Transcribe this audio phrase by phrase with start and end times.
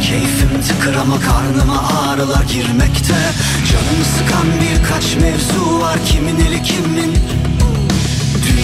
[0.00, 3.14] Keyfim tıkır ama karnıma ağrılar girmekte.
[3.70, 7.14] Canımı sıkan birkaç mevzu var kimin eli kimin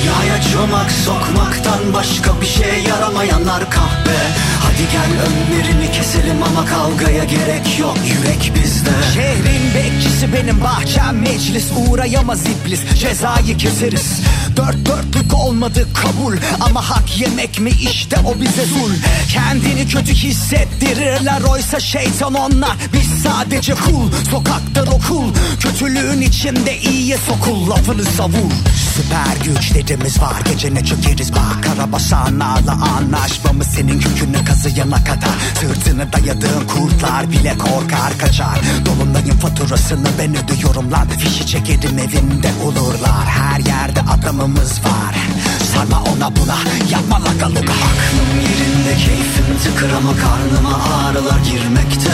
[0.07, 4.17] Dünyaya çomak sokmaktan başka bir şey yaramayanlar kahpe.
[4.61, 8.91] Hadi gel önlerini keselim ama kavgaya gerek yok yürek bizde.
[9.15, 14.21] Şehrin bekçisi benim bahçem meclis Uğrayamaz iblis cezayı keseriz.
[14.57, 18.93] Dört dörtlük olmadı kabul Ama hak yemek mi işte o bize zul
[19.33, 22.77] Kendini kötü hissettirirler Oysa şeytan onlar.
[22.93, 28.53] Biz sadece kul Sokaklar okul Kötülüğün içinde iyiye sokul Lafını savur
[28.97, 30.41] Süper güçlerimiz var.
[30.45, 31.65] Gece ne çökeriz bak.
[31.65, 35.37] Karabasanlarla anlaşmamız Senin kökünü kazıyana kadar.
[35.61, 38.61] Sırtını dayadığın kurtlar bile korkar kaçar.
[38.87, 41.09] Dolunayın faturasını ben ödüyorum lan.
[41.09, 43.27] Fişi çekerim evinde olurlar.
[43.27, 45.17] Her yerde adamımız var.
[45.73, 46.57] Sarma ona buna.
[46.91, 52.13] Yapma laka luka Aklım yerinde keyfim tıkır ama karnıma ağrılar girmekte.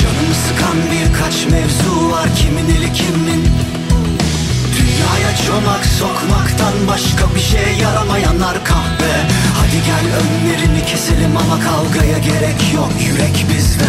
[0.00, 2.28] Canımı sıkan birkaç mevzu var.
[2.36, 3.44] Kimin eli kimin
[5.10, 9.12] Dünyaya çomak sokmaktan başka bir şey yaramayanlar kahpe
[9.54, 13.84] Hadi gel önlerini keselim ama kavgaya gerek yok yürek bizde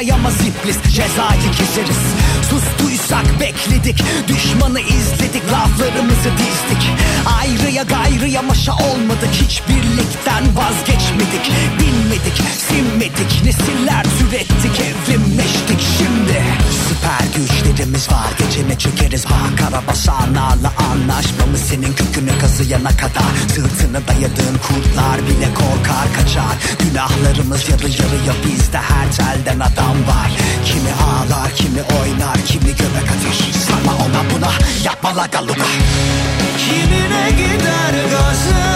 [0.00, 1.98] Uğrayamaz iblis cezayı keseriz.
[2.50, 6.90] Sustuysak bekledik Düşmanı izledik laflarımızı dizdik.
[7.38, 11.52] Ayrıya gayrıya maşa olmadık Hiç birlikten vazgeçmedik.
[11.80, 15.80] Bilmedik sinmedik Nesiller türettik evrimleştik.
[15.98, 16.42] Şimdi
[17.00, 18.30] Süper güçlerimiz var.
[18.38, 23.32] Gece ne çökeriz bak Karabasanlarla anlaşmamız Senin kökünü kazıyana kadar.
[23.54, 26.54] Sırtını dayadığın kurtlar bile korkar kaçar.
[26.78, 30.30] Günahlarımız yarı yarıya bizde her telden adam var.
[30.64, 34.52] Kimi ağlar kimi oynar kimi göbek ateş Sarma ona buna
[34.84, 35.66] yapma laka luka
[36.58, 38.69] Kimine gider gazın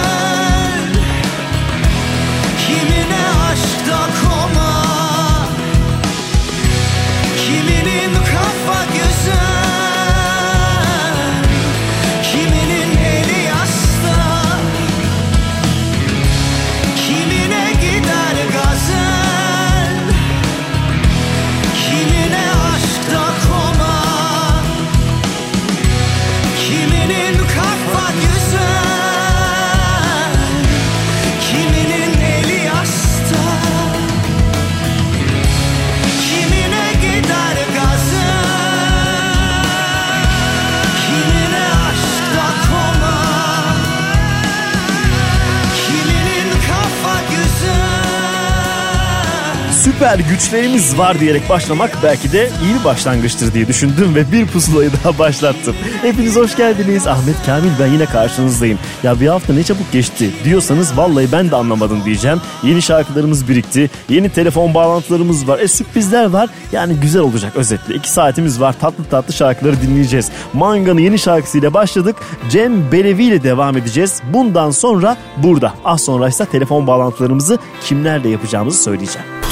[50.04, 54.90] Süper güçlerimiz var diyerek başlamak belki de iyi bir başlangıçtır diye düşündüm ve bir pusulayı
[55.04, 55.76] daha başlattım.
[56.02, 57.06] Hepiniz hoş geldiniz.
[57.06, 58.78] Ahmet Kamil ben yine karşınızdayım.
[59.02, 62.40] Ya bir hafta ne çabuk geçti diyorsanız vallahi ben de anlamadım diyeceğim.
[62.62, 63.90] Yeni şarkılarımız birikti.
[64.08, 65.58] Yeni telefon bağlantılarımız var.
[65.58, 66.50] E sürprizler var.
[66.72, 67.94] Yani güzel olacak özetle.
[67.94, 68.74] İki saatimiz var.
[68.80, 70.30] Tatlı tatlı şarkıları dinleyeceğiz.
[70.52, 72.16] Manga'nın yeni şarkısıyla başladık.
[72.50, 74.22] Cem Belevi ile devam edeceğiz.
[74.32, 75.74] Bundan sonra burada.
[75.84, 79.43] Az sonra ise telefon bağlantılarımızı kimlerle yapacağımızı söyleyeceğim.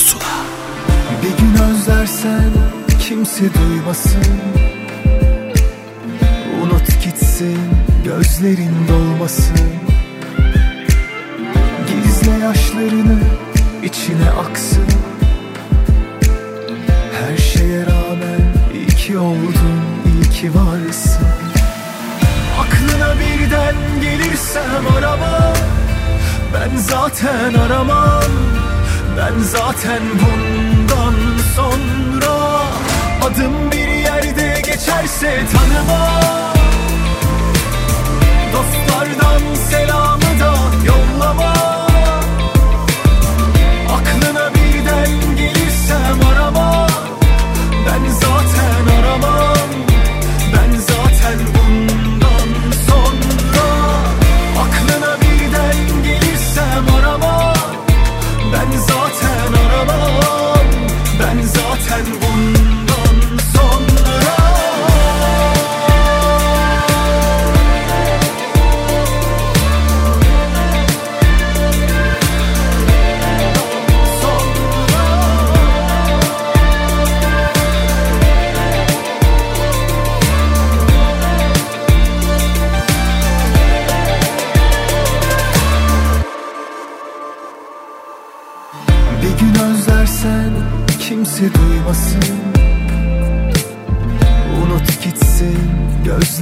[2.22, 2.53] Özlersen
[3.00, 4.25] kimse duymasın.
[6.63, 7.59] Unut gitsin
[8.04, 9.59] gözlerin dolmasın.
[11.86, 13.19] Gizle yaşlarını
[13.83, 14.86] içine aksın.
[17.21, 18.41] Her şeye rağmen
[18.75, 21.27] iyi ki oldun, iyi ki varsın.
[22.60, 25.53] Aklına birden gelirsem arama
[26.54, 28.22] Ben zaten aramam.
[29.16, 31.15] Ben zaten bundan
[31.57, 32.11] sonra
[33.22, 36.22] Adım bir yerde geçerse tanıma.
[38.53, 40.54] Dostlardan selamı da
[40.86, 41.54] yollama.
[43.92, 46.31] Aklına birden gelirsem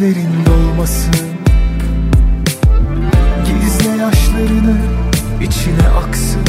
[0.01, 1.15] gözlerin dolmasın.
[3.45, 4.77] Gizle yaşlarını
[5.43, 6.43] içine aksın.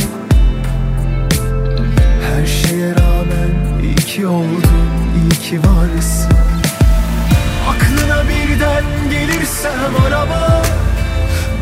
[2.30, 6.34] Her şeye rağmen iyi ki oldun, iyi ki varsın.
[7.70, 10.62] Aklına birden gelirsem arama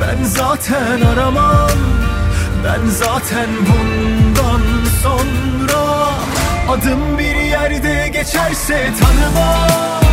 [0.01, 1.69] Ben zaten aramam.
[2.63, 4.61] Ben zaten bundan
[5.03, 6.09] sonra
[6.69, 10.08] Adım bir yerde geçerse tanıma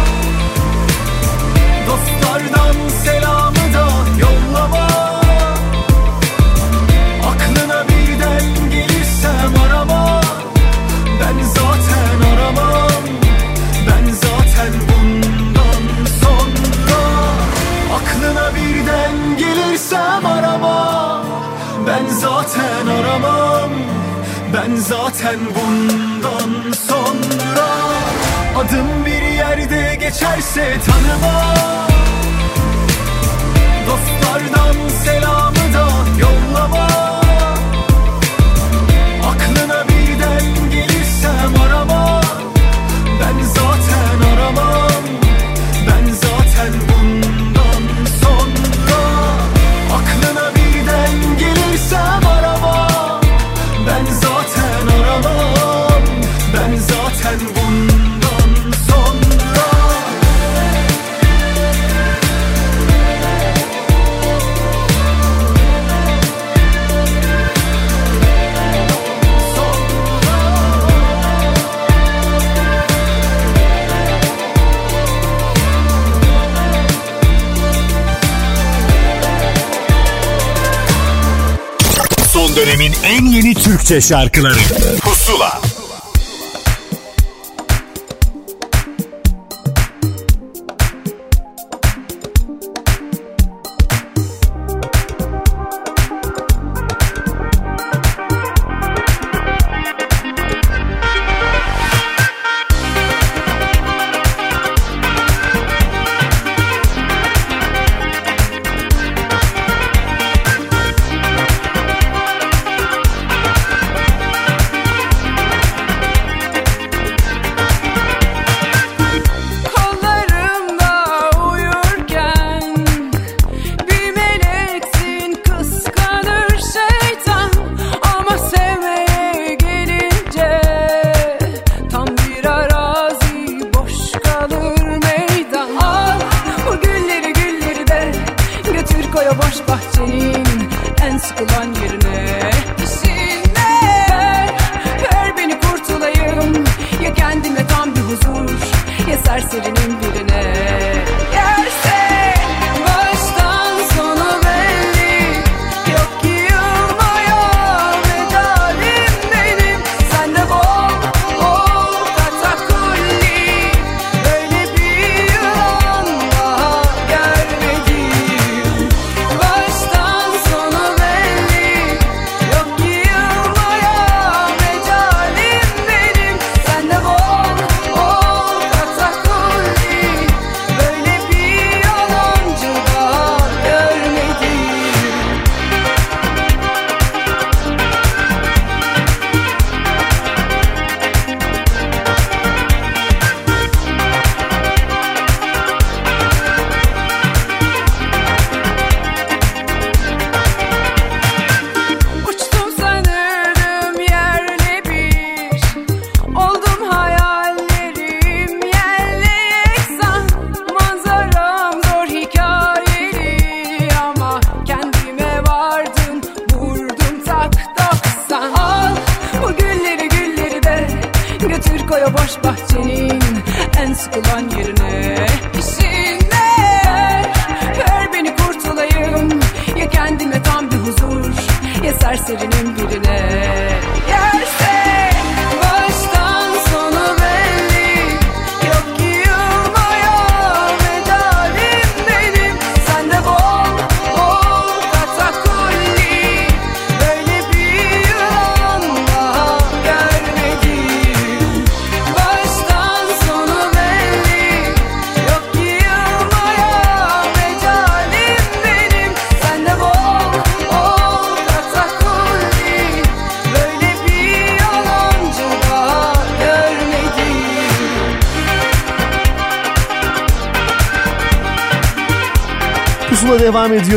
[2.36, 3.88] Bahardan selamı da
[4.20, 4.88] yollama.
[7.28, 10.20] Aklına birden gelirsem arama.
[11.20, 13.02] Ben zaten aramam.
[13.88, 17.00] Ben zaten bundan sonra.
[17.96, 21.22] Aklına birden gelirsem arama.
[21.86, 23.70] Ben zaten aramam.
[24.54, 27.68] Ben zaten bundan sonra.
[28.56, 31.95] Adım bir yerde geçerse tanıma
[34.36, 35.88] Dünyalardan selamı da
[36.20, 36.88] yollama.
[39.26, 41.65] Aklına birden gelirsem
[83.06, 84.58] en yeni Türkçe şarkıları.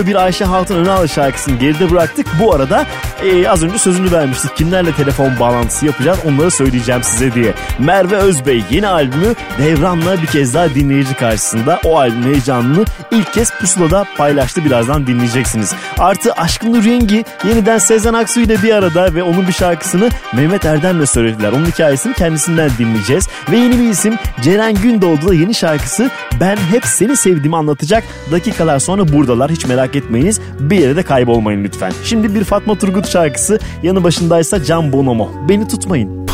[0.10, 2.28] Bir Ayşe Hatun Önal şarkısını geride bıraktık.
[2.40, 2.86] Bu arada
[3.24, 4.56] e, az önce sözünü vermiştik.
[4.56, 7.54] Kimlerle telefon bağlantısı yapacağız onları söyleyeceğim size diye.
[7.80, 11.80] Merve Özbey yeni albümü Devran'la bir kez daha dinleyici karşısında.
[11.84, 14.66] O albüm heyecanını ilk kez Pusula'da paylaştı.
[14.66, 15.74] Birazdan dinleyeceksiniz.
[15.98, 21.06] Artı Aşkın Rengi yeniden Sezen Aksu ile bir arada ve onun bir şarkısını Mehmet Erdem'le
[21.06, 21.52] söylediler.
[21.52, 23.28] Onun hikayesini kendisinden dinleyeceğiz.
[23.52, 26.10] Ve yeni bir isim Ceren Gündoğdu da yeni şarkısı
[26.40, 28.04] Ben Hep Seni Sevdiğimi anlatacak.
[28.32, 30.40] Dakikalar sonra buradalar hiç merak etmeyiniz.
[30.60, 31.92] Bir yere de kaybolmayın lütfen.
[32.04, 35.32] Şimdi bir Fatma Turgut şarkısı yanı başındaysa Can Bonomo.
[35.50, 36.28] Beni tutmayın.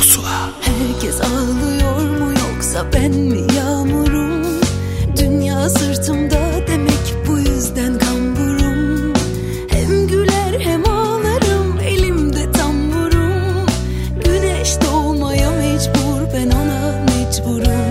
[0.62, 4.46] Herkes ağlıyor mu yoksa ben mi yağmurum?
[5.20, 9.14] Dünya sırtımda demek bu yüzden kamburum.
[9.70, 13.66] Hem güler hem ağlarım elimde tamburum.
[14.26, 17.85] Güneş doğmaya mecbur ben ona mecburum.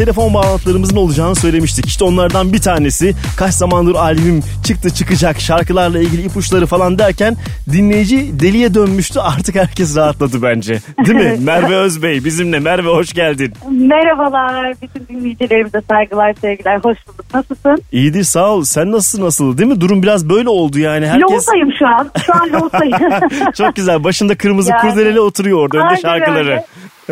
[0.00, 1.86] Telefon bağlantılarımızın olacağını söylemiştik.
[1.86, 7.36] İşte onlardan bir tanesi kaç zamandır albüm çıktı çıkacak şarkılarla ilgili ipuçları falan derken
[7.72, 9.20] dinleyici deliye dönmüştü.
[9.20, 10.78] Artık herkes rahatladı bence.
[11.06, 11.36] Değil mi?
[11.44, 12.58] Merve Özbey bizimle.
[12.58, 13.52] Merve hoş geldin.
[13.70, 14.74] Merhabalar.
[14.82, 16.76] Bütün dinleyicilerimize saygılar, sevgiler.
[16.76, 17.24] Hoş bulduk.
[17.34, 17.82] Nasılsın?
[17.92, 18.64] İyidir sağ ol.
[18.64, 19.58] Sen nasılsın nasıl?
[19.58, 19.80] Değil mi?
[19.80, 21.06] Durum biraz böyle oldu yani.
[21.06, 22.10] Herkes Yoldayım şu an.
[22.26, 23.20] Şu an yoldayım.
[23.58, 24.04] çok güzel.
[24.04, 26.38] Başında kırmızı Yani- kurdeleli oturuyor orada önde şarkıları.
[26.38, 26.64] öyle.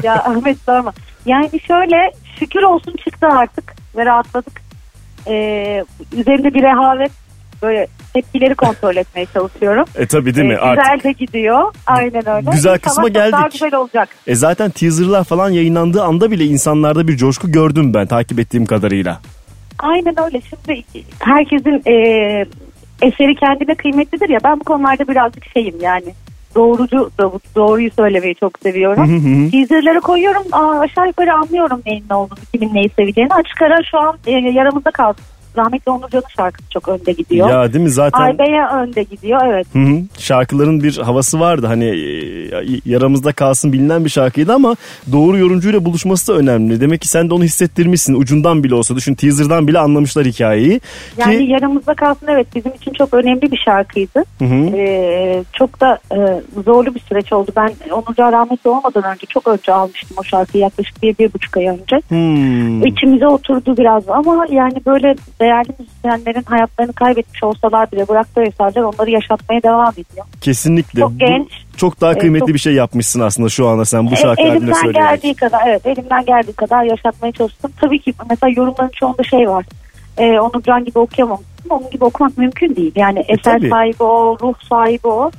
[0.03, 0.93] Ya Ahmet sorma.
[1.27, 4.61] Yani şöyle şükür olsun çıktı artık ve rahatladık.
[5.27, 5.85] Ee,
[6.17, 7.13] üzerinde bir rehavet
[7.63, 9.85] böyle tepkileri kontrol etmeye çalışıyorum.
[9.95, 10.85] E tabi değil mi artık?
[10.85, 11.75] Güzel de gidiyor.
[11.87, 12.51] Aynen öyle.
[12.51, 13.53] Güzel İnşallah kısma çok Daha geldik.
[13.53, 14.09] güzel olacak.
[14.27, 19.21] E zaten teaserlar falan yayınlandığı anda bile insanlarda bir coşku gördüm ben takip ettiğim kadarıyla.
[19.79, 20.41] Aynen öyle.
[20.41, 20.85] Şimdi
[21.21, 21.93] herkesin e,
[23.03, 24.39] eseri kendine kıymetlidir ya.
[24.45, 26.15] Ben bu konularda birazcık şeyim yani.
[26.55, 29.05] Doğrucu, doğ- doğruyu söylemeyi çok seviyorum.
[29.51, 30.43] Teaserları koyuyorum.
[30.53, 33.35] Aa, aşağı yukarı anlıyorum neyin ne olduğunu, kimin neyi seveceğini.
[33.35, 35.19] Açık ara şu an e, yaramızda kaldı.
[35.57, 37.51] Rahmetli Onurcan'ın şarkısı çok önde gidiyor.
[37.51, 39.67] Ya değil mi zaten Aybe'ye önde gidiyor evet.
[39.73, 40.03] Hı hı.
[40.19, 41.67] şarkıların bir havası vardı.
[41.67, 44.77] Hani e, yaramızda kalsın bilinen bir şarkıydı ama
[45.13, 46.81] doğru yorumcuyla buluşması da önemli.
[46.81, 48.97] Demek ki sen de onu hissettirmişsin ucundan bile olsa.
[48.97, 50.81] Düşün teaser'dan bile anlamışlar hikayeyi.
[51.17, 54.25] Yani Ki yaramızda kalsın evet bizim için çok önemli bir şarkıydı.
[54.39, 54.77] Hı hı.
[54.77, 57.51] Ee, çok da e, zorlu bir süreç oldu.
[57.57, 61.67] Ben Onurcan rahmetli olmadan önce çok önce almıştım o şarkıyı yaklaşık bir, bir buçuk ay
[61.67, 61.97] önce.
[62.09, 62.87] Hmm.
[62.87, 69.11] İçimize oturdu biraz ama yani böyle değerli müzisyenlerin hayatlarını kaybetmiş olsalar bile bıraktığı eserler onları
[69.11, 70.27] yaşatmaya devam ediyor.
[70.41, 71.49] kesinlikle Çok Bu genç.
[71.77, 74.43] çok daha E, kıymetli çok- bir şey yapmışsın aslında şu anda sen bu E, şarkı
[74.43, 75.09] albümüne elimden söyleyerek.
[75.23, 77.73] geldiği kadar evet elimden geldiği kadar yaşatmaya çalıştım.
[77.81, 79.65] Tabii ki mesela yorumların çoğunda şey var.
[80.19, 81.39] Ee, Onurcan gibi okuyamam.
[81.71, 82.93] Onun gibi okumak mümkün değil.
[82.97, 83.69] Yani eser tabii.
[83.71, 85.31] sahibi o, ruh sahibi o.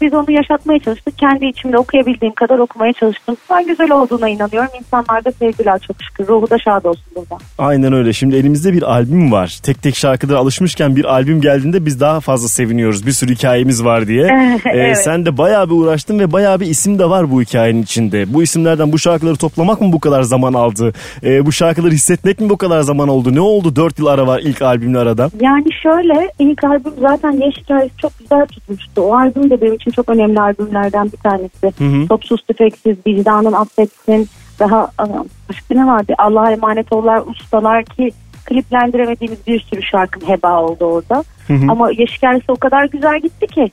[0.00, 1.18] Biz onu yaşatmaya çalıştık.
[1.18, 3.36] Kendi içimde okuyabildiğim kadar okumaya çalıştım.
[3.50, 4.70] Ben güzel olduğuna inanıyorum.
[4.78, 6.28] İnsanlar da sevgiler çok şükür.
[6.28, 7.38] Ruhu da şad olsun burada.
[7.58, 8.12] Aynen öyle.
[8.12, 9.58] Şimdi elimizde bir albüm var.
[9.62, 13.06] Tek tek şarkılara alışmışken bir albüm geldiğinde biz daha fazla seviniyoruz.
[13.06, 14.28] Bir sürü hikayemiz var diye.
[14.68, 14.98] Ee, Evet.
[14.98, 18.34] Sen de bayağı bir uğraştın ve bayağı bir isim de var bu hikayenin içinde.
[18.34, 20.92] Bu isimlerden bu şarkıları toplamak mı bu kadar zaman aldı?
[21.22, 23.34] Ee, bu şarkıları hissetmek mi bu kadar zaman oldu?
[23.34, 23.76] Ne oldu?
[23.76, 25.30] Dört yıl ara var ilk albümle arada.
[25.40, 29.02] Yani şöyle ilk albüm zaten Yeş Hikayesi çok güzel tutmuştu.
[29.02, 31.72] O albüm de benim için çok önemli albümlerden bir tanesi.
[31.84, 32.08] hı.
[32.08, 34.28] Topsuz tüfeksiz, vicdanın affetsin.
[34.58, 36.14] Daha aa, başka ne vardı?
[36.18, 38.10] Allah'a emanet ollar, ustalar ki
[38.44, 41.24] kliplendiremediğimiz bir sürü şarkı heba oldu orada.
[41.68, 43.70] Ama Yeş Hikayesi o kadar güzel gitti ki.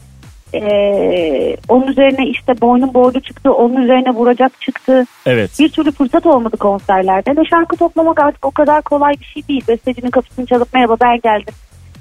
[0.54, 5.06] Ee, onun üzerine işte boynun borcu çıktı, onun üzerine vuracak çıktı.
[5.26, 5.52] Evet.
[5.60, 7.38] Bir türlü fırsat olmadı konserlerde.
[7.38, 9.64] Ve şarkı toplamak artık o kadar kolay bir şey değil.
[9.68, 11.54] Bestecinin kapısını çalıp merhaba ben geldim.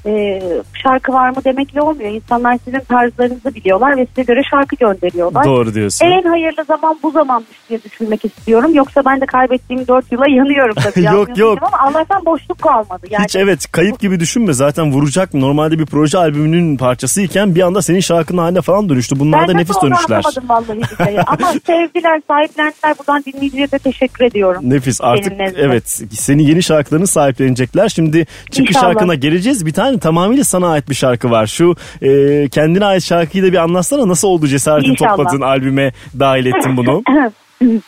[0.07, 0.43] E,
[0.83, 2.11] şarkı var mı demekle olmuyor.
[2.11, 5.45] İnsanlar sizin tarzlarınızı biliyorlar ve size göre şarkı gönderiyorlar.
[5.45, 6.07] Doğru diyorsun.
[6.07, 8.75] En hayırlı zaman bu zamanmış diye düşünmek istiyorum.
[8.75, 11.05] Yoksa ben de kaybettiğim 4 yıla yanıyorum tabii.
[11.15, 11.59] Yok, yok.
[11.63, 13.07] Ama Allah'tan boşluk kalmadı.
[13.11, 17.83] Yani Hiç evet kayıp gibi düşünme zaten vuracak normalde bir proje albümünün parçasıyken bir anda
[17.83, 19.19] senin şarkının haline falan dönüştü.
[19.19, 20.17] Bunlar ben da nefis dönüşler.
[20.17, 21.25] anlamadım vallahi billahi.
[21.27, 22.95] Ama sevgiler, sahiplendiler.
[22.99, 24.61] Buradan dinleyicilere de teşekkür ediyorum.
[24.71, 27.89] Nefis artık evet seni yeni şarkılarını sahiplenecekler.
[27.89, 28.93] Şimdi çıkış İnşallah.
[28.93, 29.67] şarkına geleceğiz.
[29.67, 31.47] Bir tane tamamıyla sana ait bir şarkı var.
[31.47, 34.09] Şu e, kendine ait şarkıyı da bir anlatsana.
[34.09, 35.17] Nasıl oldu cesaretin İnşallah.
[35.17, 37.03] topladın albüme dahil ettin bunu?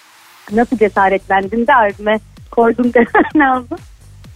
[0.53, 2.19] Nasıl cesaretlendim de albüme
[2.51, 3.79] koydum demen lazım.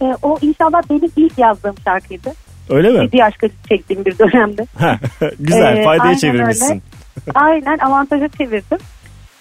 [0.01, 2.29] Ee, o inşallah benim ilk yazdığım şarkıydı.
[2.69, 2.99] Öyle mi?
[3.03, 4.65] 7 yaş kızı çektiğim bir dönemde.
[5.39, 6.69] Güzel Ee, faydaya çevirmişsin.
[6.69, 6.81] öyle.
[7.35, 8.77] Aynen avantaja çevirdim.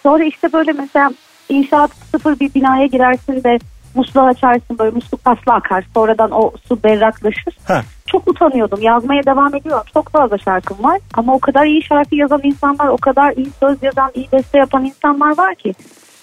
[0.03, 1.11] Sonra işte böyle mesela
[1.49, 3.59] inşaat sıfır bir binaya girersin de
[3.95, 5.85] musluğu açarsın böyle musluk pasla akar.
[5.95, 7.57] Sonradan o su berraklaşır.
[7.65, 7.83] Ha.
[8.07, 8.83] Çok utanıyordum.
[8.83, 9.85] Yazmaya devam ediyorum.
[9.95, 11.01] Çok fazla şarkım var.
[11.15, 14.85] Ama o kadar iyi şarkı yazan insanlar, o kadar iyi söz yazan, iyi beste yapan
[14.85, 15.75] insanlar var ki.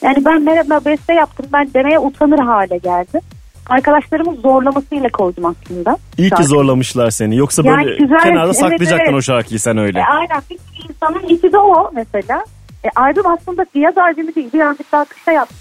[0.01, 1.45] Yani ben merhaba beste yaptım.
[1.53, 3.21] Ben demeye utanır hale geldim.
[3.69, 5.97] Arkadaşlarımın zorlamasıyla koydum aslında.
[6.17, 6.47] İyi ki şarkıyı.
[6.47, 7.37] zorlamışlar seni.
[7.37, 9.13] Yoksa Yani böyle güzel, kenarda evet, saklayacaktın evet.
[9.13, 9.99] o şarkıyı sen öyle.
[9.99, 12.43] E, aynen bir insanın içi de o mesela.
[12.83, 15.57] E, albüm aslında Diyaz albümü değil birazcık daha kısa yaptım.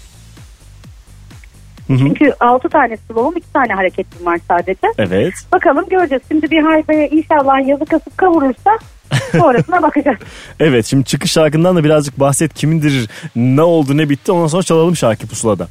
[1.87, 1.97] Hı hı.
[1.97, 4.87] Çünkü 6 tane slow'um 2 tane hareketim var sadece.
[4.97, 5.33] Evet.
[5.51, 6.23] Bakalım göreceğiz.
[6.27, 8.71] Şimdi bir haybeye inşallah yazı kasıp kavurursa
[9.31, 10.17] sonrasına bakacağız.
[10.59, 12.53] Evet şimdi çıkış şarkından da birazcık bahset.
[12.53, 14.31] Kimindir, ne oldu, ne bitti.
[14.31, 15.67] Ondan sonra çalalım şarkı pusulada.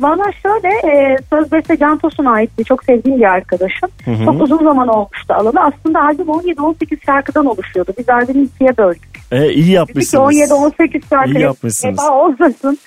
[0.00, 2.64] Valla şöyle e, söz beste Can Tosun'a aitti.
[2.64, 3.88] Çok sevdiğim bir arkadaşım.
[4.04, 4.24] hı.
[4.24, 5.60] Çok uzun zaman olmuştu alalı.
[5.60, 7.92] Aslında albüm 17-18 şarkıdan oluşuyordu.
[7.98, 9.08] Biz albümü ikiye böldük.
[9.32, 10.22] E, iyi yapmışsınız.
[10.36, 11.98] 17-18 şarkı İyi yapmışsınız.
[11.98, 12.78] heba olmasın.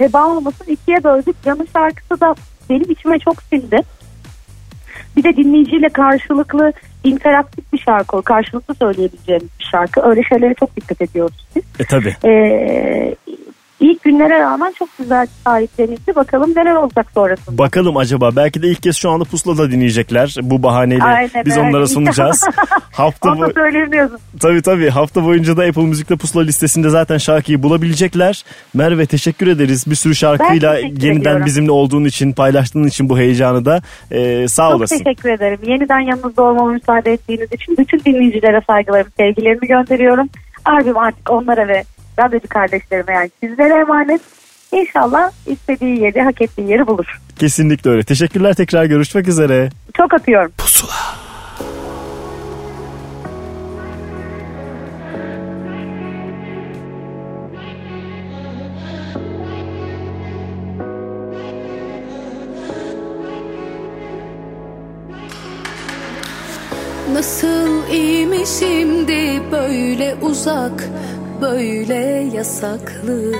[0.00, 1.42] Heba olmasın ikiye böldük.
[1.44, 2.34] Can'ın şarkısı da
[2.70, 3.80] benim içime çok sindi.
[5.16, 6.72] Bir de dinleyiciyle karşılıklı
[7.04, 8.22] interaktif bir şarkı o.
[8.22, 10.00] Karşılıklı söyleyebileceğimiz bir şarkı.
[10.02, 11.62] Öyle şeylere çok dikkat ediyoruz biz.
[11.78, 12.16] E tabi.
[12.24, 13.14] Ee,
[13.80, 16.14] ilk günlere rağmen çok güzel sahiplenildi.
[16.16, 17.58] Bakalım neler olacak sonrasında.
[17.58, 21.02] Bakalım acaba belki de ilk kez şu anda pusulada dinleyecekler bu bahaneyle.
[21.04, 21.66] Aynen, Biz evet.
[21.68, 22.44] onlara sunacağız.
[22.92, 24.18] hafta Onu bu söyleyemiyorsun.
[24.40, 28.44] tabii tabii hafta boyunca da Apple Müzik'te pusula listesinde zaten şarkıyı bulabilecekler.
[28.74, 31.46] Merve teşekkür ederiz bir sürü şarkıyla yeniden ediyorum.
[31.46, 34.98] bizimle olduğun için paylaştığın için bu heyecanı da e, sağ Çok olasın.
[34.98, 35.58] teşekkür ederim.
[35.66, 40.28] Yeniden yanınızda olmama müsaade ettiğiniz için bütün dinleyicilere saygılarımı, sevgilerimi gönderiyorum.
[40.64, 41.84] Albüm artık onlara ve
[42.20, 44.20] radyocu kardeşlerime yani sizlere emanet.
[44.72, 47.20] İnşallah istediği yeri, hak ettiği yeri bulur.
[47.38, 48.02] Kesinlikle öyle.
[48.02, 49.70] Teşekkürler tekrar görüşmek üzere.
[49.94, 50.52] Çok öpüyorum.
[50.58, 51.20] Pusula.
[67.12, 70.88] Nasıl iyi mi şimdi böyle uzak
[71.40, 73.32] böyle yasaklı.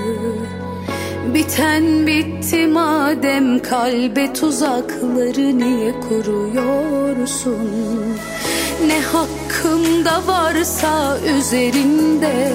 [1.33, 7.69] Biten bitti madem kalbe tuzakları niye kuruyorsun?
[8.87, 12.51] Ne hakkımda varsa üzerinde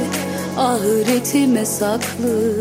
[0.58, 2.52] ahiretime saklı.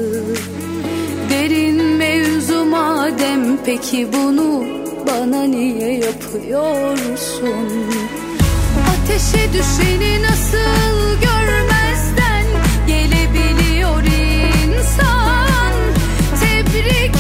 [1.30, 4.66] Derin mevzu madem peki bunu
[5.08, 7.86] bana niye yapıyorsun?
[8.90, 11.75] Ateşe düşeni nasıl görmezden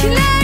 [0.05, 0.34] Claire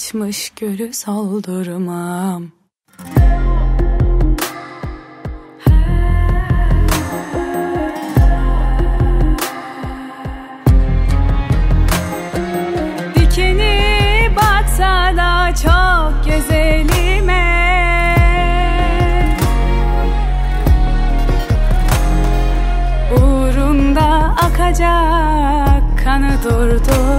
[0.00, 2.44] açmış gülü soldurmam
[13.14, 14.30] Dikeni
[15.16, 17.50] da çok güzelime
[23.16, 27.09] Uğrunda akacak kanı durdurmam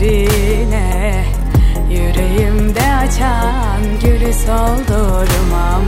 [0.00, 1.24] yerine
[1.90, 5.84] Yüreğimde açan gülü soldurmam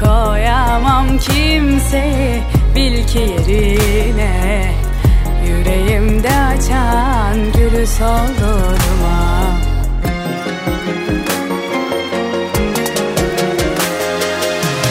[0.00, 2.42] Koyamam kimseyi
[2.76, 4.72] bil ki yerine
[5.46, 9.58] Yüreğimde açan gülü soldurmam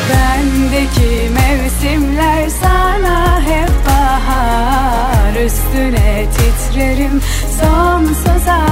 [0.09, 5.35] Bendeki mevsimler sana hep bahar.
[5.45, 7.21] Üstüne titrerim
[7.61, 8.65] sonsuza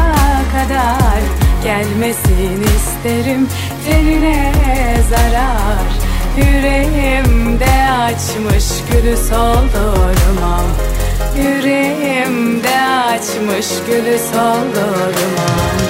[0.54, 1.22] kadar
[1.64, 3.48] Gelmesin isterim.
[3.86, 4.54] Tenine
[5.10, 5.88] zarar
[6.38, 10.66] Yüreğimde açmış gülü soldurmam.
[11.38, 15.85] Yüreğimde açmış gülü soldurmam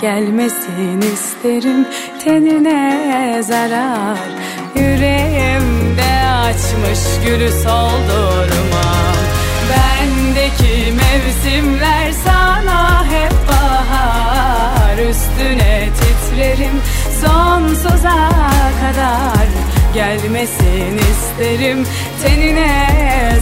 [0.00, 1.86] Gelmesin isterim.
[2.24, 4.18] Tenine zarar
[4.74, 9.16] Yüreğimde açmış gülü soldurmam
[9.70, 14.98] Bendeki mevsimler sana hep bahar.
[14.98, 16.80] Üstüne titrerim
[17.20, 18.28] sonsuza
[18.80, 19.46] kadar
[19.94, 21.86] Gelmesin isterim.
[22.22, 22.88] Tenine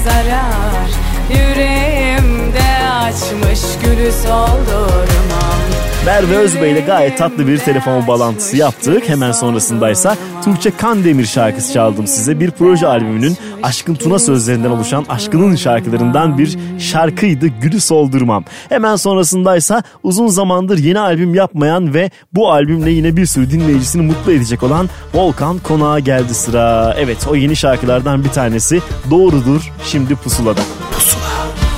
[0.05, 0.91] zarar
[1.31, 5.68] Yüreğimde açmış gülü soldurmam
[6.09, 9.09] Merve Özbey ile gayet tatlı bir telefon bağlantısı yaptık.
[9.09, 12.41] Hemen sonrasındaysa Tuğçe Kandemir şarkısı çaldım size.
[12.41, 18.45] Bir proje albümünün Aşkın Tuna sözlerinden oluşan aşkının şarkılarından bir şarkıydı Gülü Soldurmam.
[18.69, 24.33] Hemen sonrasındaysa uzun zamandır yeni albüm yapmayan ve bu albümle yine bir sürü dinleyicisini mutlu
[24.33, 26.95] edecek olan Volkan Konağa geldi sıra.
[26.99, 30.61] Evet o yeni şarkılardan bir tanesi Doğrudur şimdi pusulada.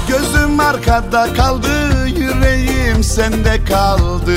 [0.09, 1.69] Gözüm arkada kaldı
[2.07, 2.70] yüreğim
[3.03, 4.37] sende kaldı.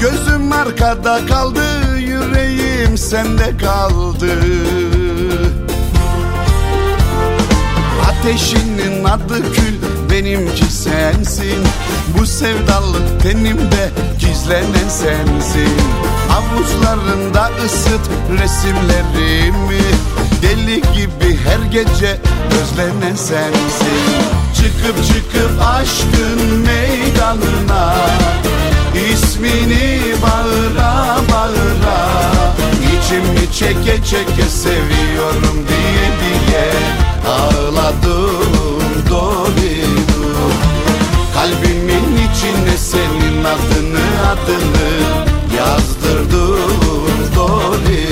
[0.00, 4.38] Gözüm arkada kaldı yüreğim sende kaldı.
[8.08, 9.74] Ateşinin adı kül
[10.10, 11.64] benimki sensin.
[12.18, 15.76] Bu sevdalık tenimde gizlenen sensin.
[16.30, 18.10] Avuçlarında ısıt
[18.42, 19.84] resimlerimi.
[20.42, 22.20] Deli gibi her gece
[22.62, 27.94] özlenen sensin Çıkıp çıkıp aşkın meydanına
[29.12, 32.08] İsmini bağıra bağıra
[32.80, 36.72] İçimi çeke çeke seviyorum diye diye
[37.28, 40.34] Ağladım dolidu
[41.34, 44.90] Kalbimin içine senin adını adını
[45.58, 48.04] yazdırdım dolidu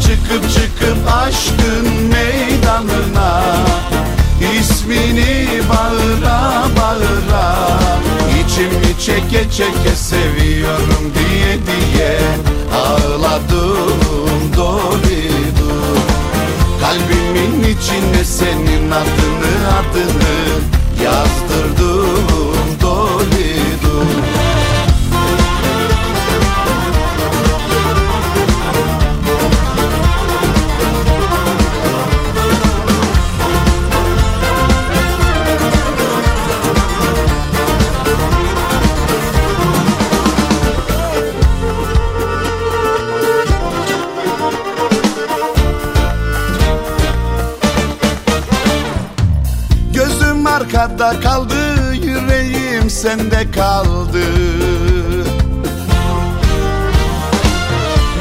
[0.00, 3.42] Çıkıp çıkıp aşkın meydanına
[4.88, 7.78] İsmini bağıra bağıra.
[8.40, 12.18] İçimi çeke çeke seviyorum diye diye
[12.74, 15.74] Ağladım dolidu
[16.80, 20.77] Kalbimin içine senin adını adını
[50.78, 54.24] arkada kaldı yüreğim sende kaldı.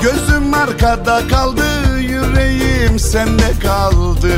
[0.03, 4.33] Gözüm arkada kaldı yüreğim sende kaldı.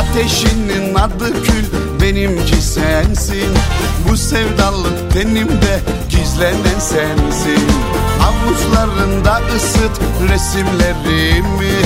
[0.00, 1.64] Ateşinin adı kül
[2.02, 3.52] benimki sensin.
[4.08, 7.68] Bu sevdalık tenimde gizlenen sensin.
[8.22, 11.76] Avuçlarında ısıt resimlerimi.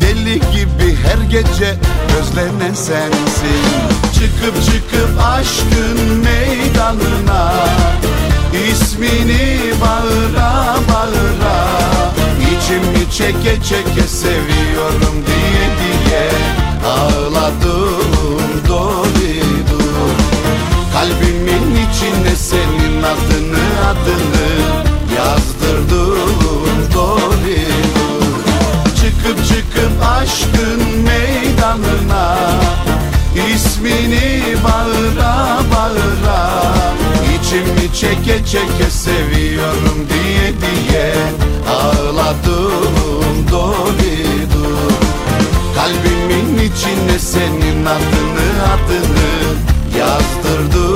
[0.00, 1.74] Deli gibi her gece
[2.20, 3.62] özlenen sensin.
[4.14, 7.52] Çıkıp çıkıp aşkın meydanına.
[8.70, 11.84] İsmini bağıra bağıra.
[12.64, 16.30] İçimi çeke çeke seviyorum diye diye
[16.88, 19.84] Ağladım dolidu
[20.92, 24.48] Kalbimin içine senin adını adını
[25.16, 27.83] yazdırdım dolidu
[29.24, 32.36] Çıkıp çıkıp aşkın meydanına
[33.54, 36.52] İsmini bağıra bağıra
[37.34, 41.14] İçimi çeke çeke seviyorum diye diye
[41.70, 44.76] Ağladım dolidu
[45.74, 49.34] Kalbimin içine senin adını adını
[49.98, 50.93] yazdırdım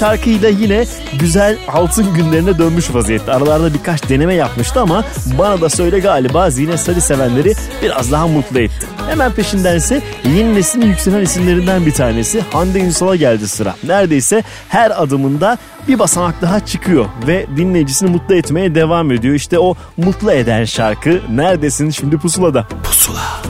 [0.00, 0.84] şarkıyla yine
[1.18, 3.32] güzel altın günlerine dönmüş vaziyette.
[3.32, 5.04] Aralarda birkaç deneme yapmıştı ama
[5.38, 8.86] bana da söyle galiba Zine Salih sevenleri biraz daha mutlu etti.
[9.08, 13.74] Hemen peşinden ise yeni neslin yükselen isimlerinden bir tanesi Hande Ünsal'a geldi sıra.
[13.84, 19.34] Neredeyse her adımında bir basamak daha çıkıyor ve dinleyicisini mutlu etmeye devam ediyor.
[19.34, 22.66] İşte o mutlu eden şarkı Neredesin şimdi pusulada.
[22.84, 23.49] Pusula.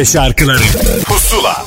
[0.00, 0.62] Türkçe şarkıları.
[1.04, 1.62] Pusula.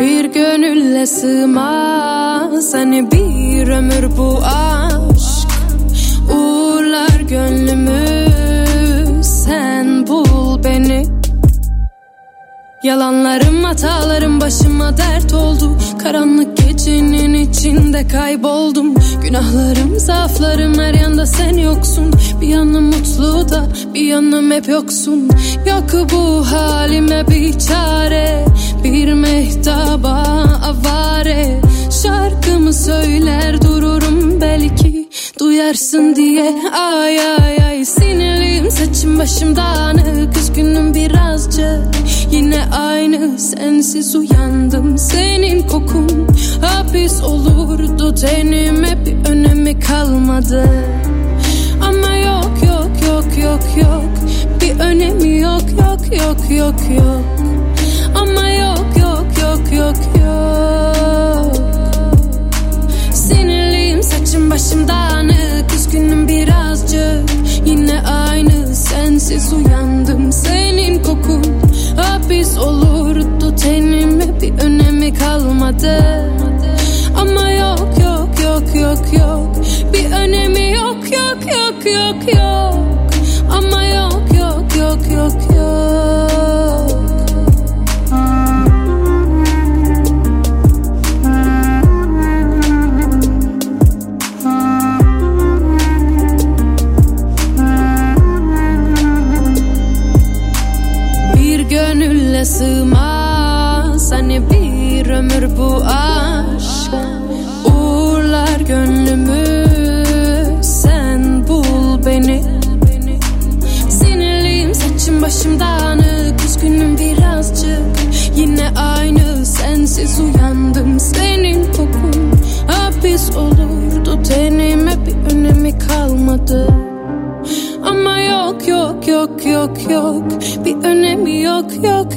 [0.00, 5.48] Bir gönülle sığmaz hani bir ömür bu aşk.
[6.34, 8.26] Uğurlar gönlümü
[9.22, 11.06] sen bul beni.
[12.82, 15.78] Yalanlarım hatalarım başıma dert oldu.
[16.02, 18.87] Karanlık gecenin içinde kayboldum
[19.28, 22.12] Günahlarım zaaflarım her yanda sen yoksun.
[22.40, 25.28] Bir yanım mutlu da bir yanım hep yoksun.
[25.66, 28.44] Yok bu halime bir çare
[28.84, 30.22] Bir mehtaba
[30.64, 31.60] avare.
[32.02, 35.08] Şarkımı söyler dururum belki
[35.40, 36.54] Duyarsın diye.
[36.72, 40.36] Ay ay ay Sinirliyim saçım başım dağınık.
[40.36, 44.98] Üzgünüm birazcık Yine aynı sensiz uyandım.
[44.98, 46.28] Senin kokun
[46.62, 48.14] hapis olurdu.
[48.14, 50.68] Tenime bir önemi kalmadı.
[51.82, 54.04] Ama yok yok yok yok yok.
[54.60, 57.24] Bir önemi yok yok yok yok yok.
[58.14, 61.56] Ama yok yok yok yok yok.
[63.12, 64.67] Sinirliyim saçım başım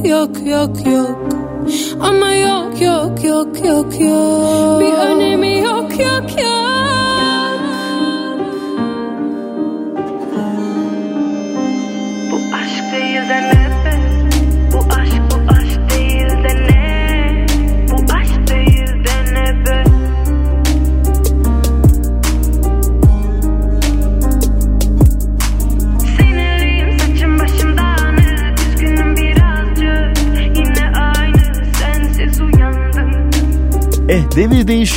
[0.06, 1.16] yok yok yok.
[2.02, 4.82] Ama yok yok yok yok yok.
[4.82, 4.93] Bir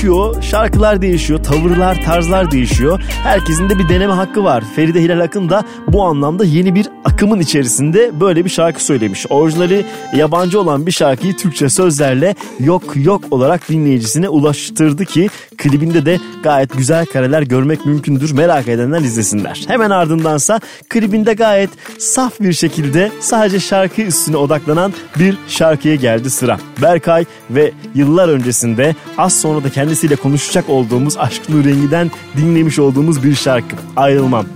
[0.05, 3.01] değişiyor, şarkılar değişiyor, tavırlar, tarzlar değişiyor.
[3.23, 4.65] Herkesin de bir deneme hakkı var.
[4.77, 9.27] Feride Hilal Akın da bu anlamda yeni bir akımın içerisinde böyle bir şarkı söylemiş.
[9.31, 9.87] Orijinali
[10.17, 16.77] yabancı olan bir şarkıyı Türkçe sözlerle yok yok olarak dinleyicisine ulaştırdı ki klibinde de gayet
[16.77, 18.33] güzel kareler görmek mümkündür.
[18.33, 19.65] Merak edenler izlesinler.
[19.67, 26.59] Hemen ardındansa klibinde gayet saf bir şekilde sadece şarkı üstüne odaklanan bir şarkıya geldi sıra.
[26.83, 33.35] Berkay ve yıllar öncesinde az sonra da kendisiyle konuşacak olduğumuz Aşk Nurengi'den dinlemiş olduğumuz bir
[33.35, 33.77] şarkı.
[33.97, 34.47] Ayrılmam.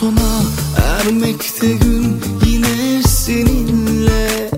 [0.00, 0.47] Sona
[0.98, 4.50] ermekte gün yine seninle.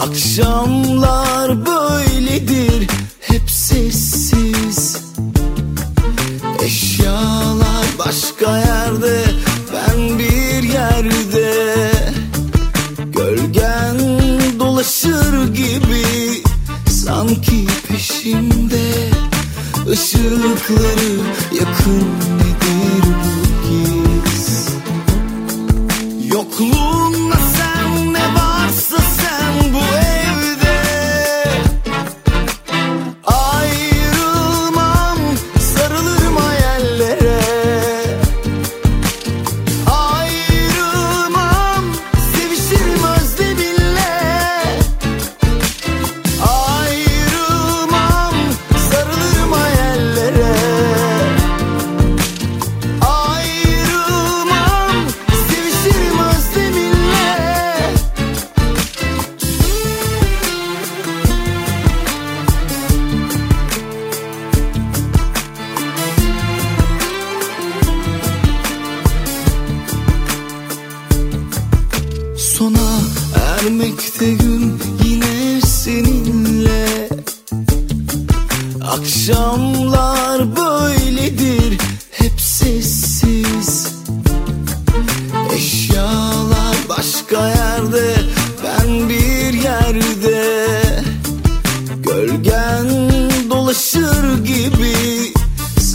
[0.00, 2.88] Akşamlar böyledir
[3.20, 4.96] hep sessiz.
[6.62, 9.24] Eşyalar başka yerde
[9.72, 11.90] ben bir yerde.
[12.98, 13.98] Gölgen
[14.58, 16.42] dolaşır gibi
[16.90, 19.10] sanki peşimde.
[19.92, 21.20] Işıkları
[21.52, 22.45] yakın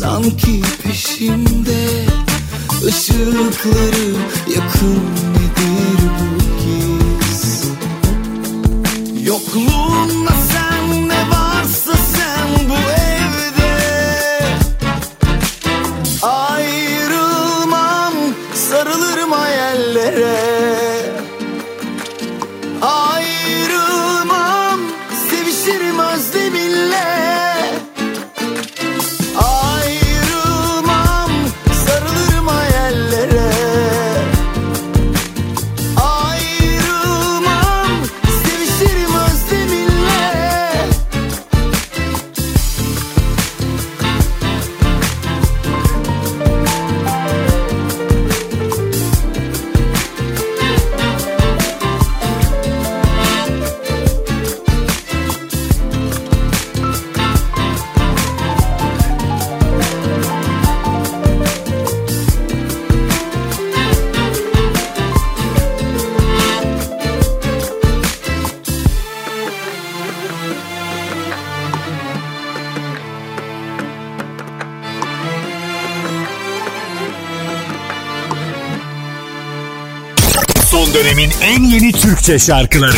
[0.01, 2.05] sanki peşimde
[2.87, 4.15] Işıkları
[4.55, 5.30] yakın
[82.21, 82.97] Türkçe şarkıları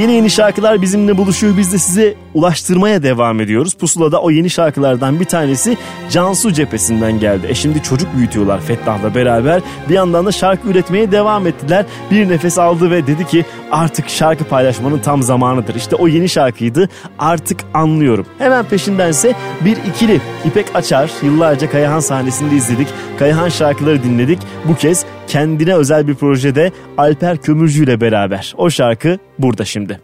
[0.00, 1.56] Yeni yeni şarkılar bizimle buluşuyor.
[1.56, 3.74] Biz de size ulaştırmaya devam ediyoruz.
[3.74, 5.76] Pusula'da o yeni şarkılardan bir tanesi
[6.10, 7.46] Cansu cephesinden geldi.
[7.48, 9.62] E şimdi çocuk büyütüyorlar Fettah'la beraber.
[9.88, 11.86] Bir yandan da şarkı üretmeye devam ettiler.
[12.10, 15.74] Bir nefes aldı ve dedi ki artık şarkı paylaşmanın tam zamanıdır.
[15.74, 16.88] İşte o yeni şarkıydı.
[17.18, 18.26] Artık anlıyorum.
[18.38, 19.34] Hemen peşindense
[19.64, 21.10] bir ikili İpek Açar.
[21.22, 22.88] Yıllarca Kayahan sahnesinde izledik.
[23.18, 24.38] Kayahan şarkıları dinledik.
[24.68, 28.54] Bu kez kendine özel bir projede Alper Kömürcü ile beraber.
[28.56, 30.00] O şarkı burada şimdi.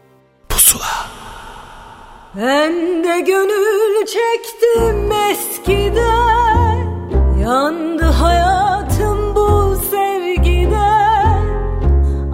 [2.36, 2.72] Ben
[3.04, 6.86] de gönül çektim eskiden.
[7.42, 11.42] Yandı hayatım bu sevgiden.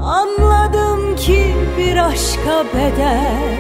[0.03, 3.59] Anladım ki bir aşka bedel.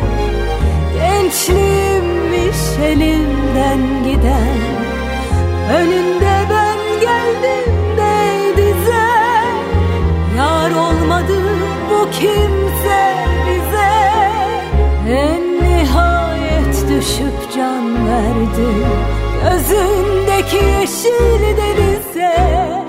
[0.95, 4.59] Gençliğimmiş elimden giden.
[5.77, 6.42] Önünde
[12.13, 13.15] kimse
[13.47, 13.93] bize
[15.09, 18.69] En nihayet düşüp can verdi.
[19.43, 22.82] Gözündeki yeşil denize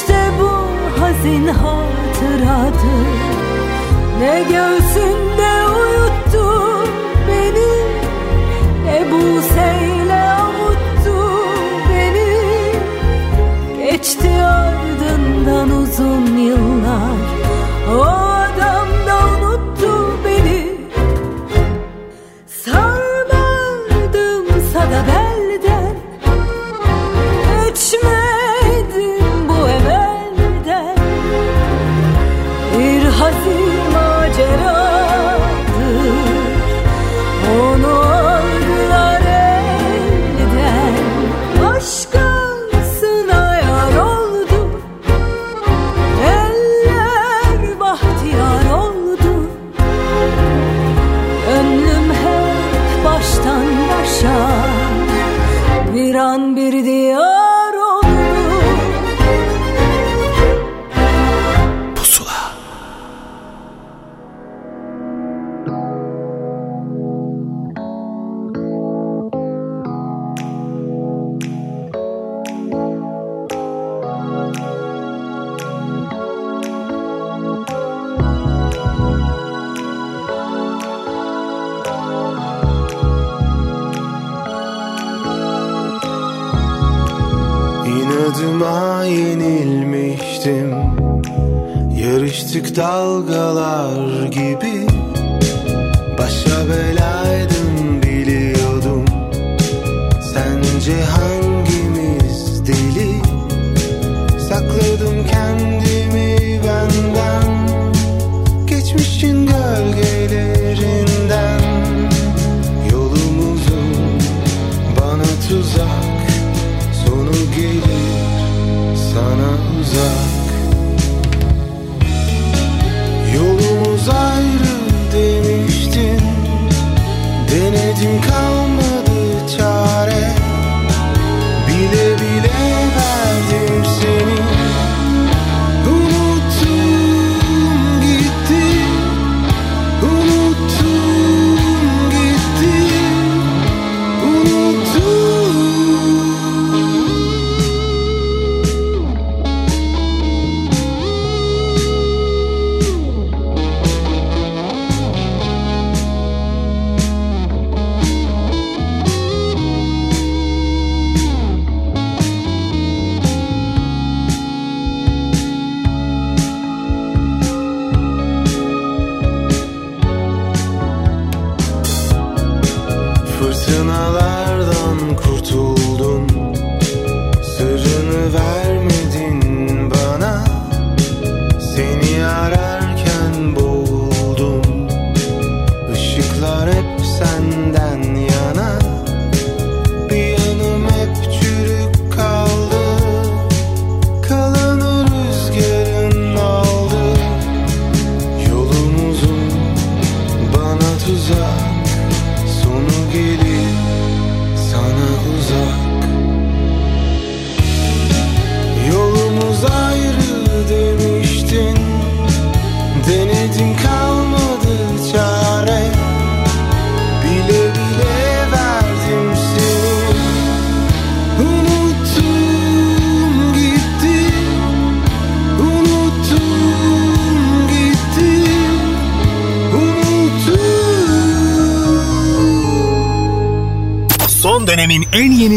[0.00, 0.50] İşte bu
[1.00, 2.80] hazin hatıradır.
[4.20, 5.19] Ne göğsünde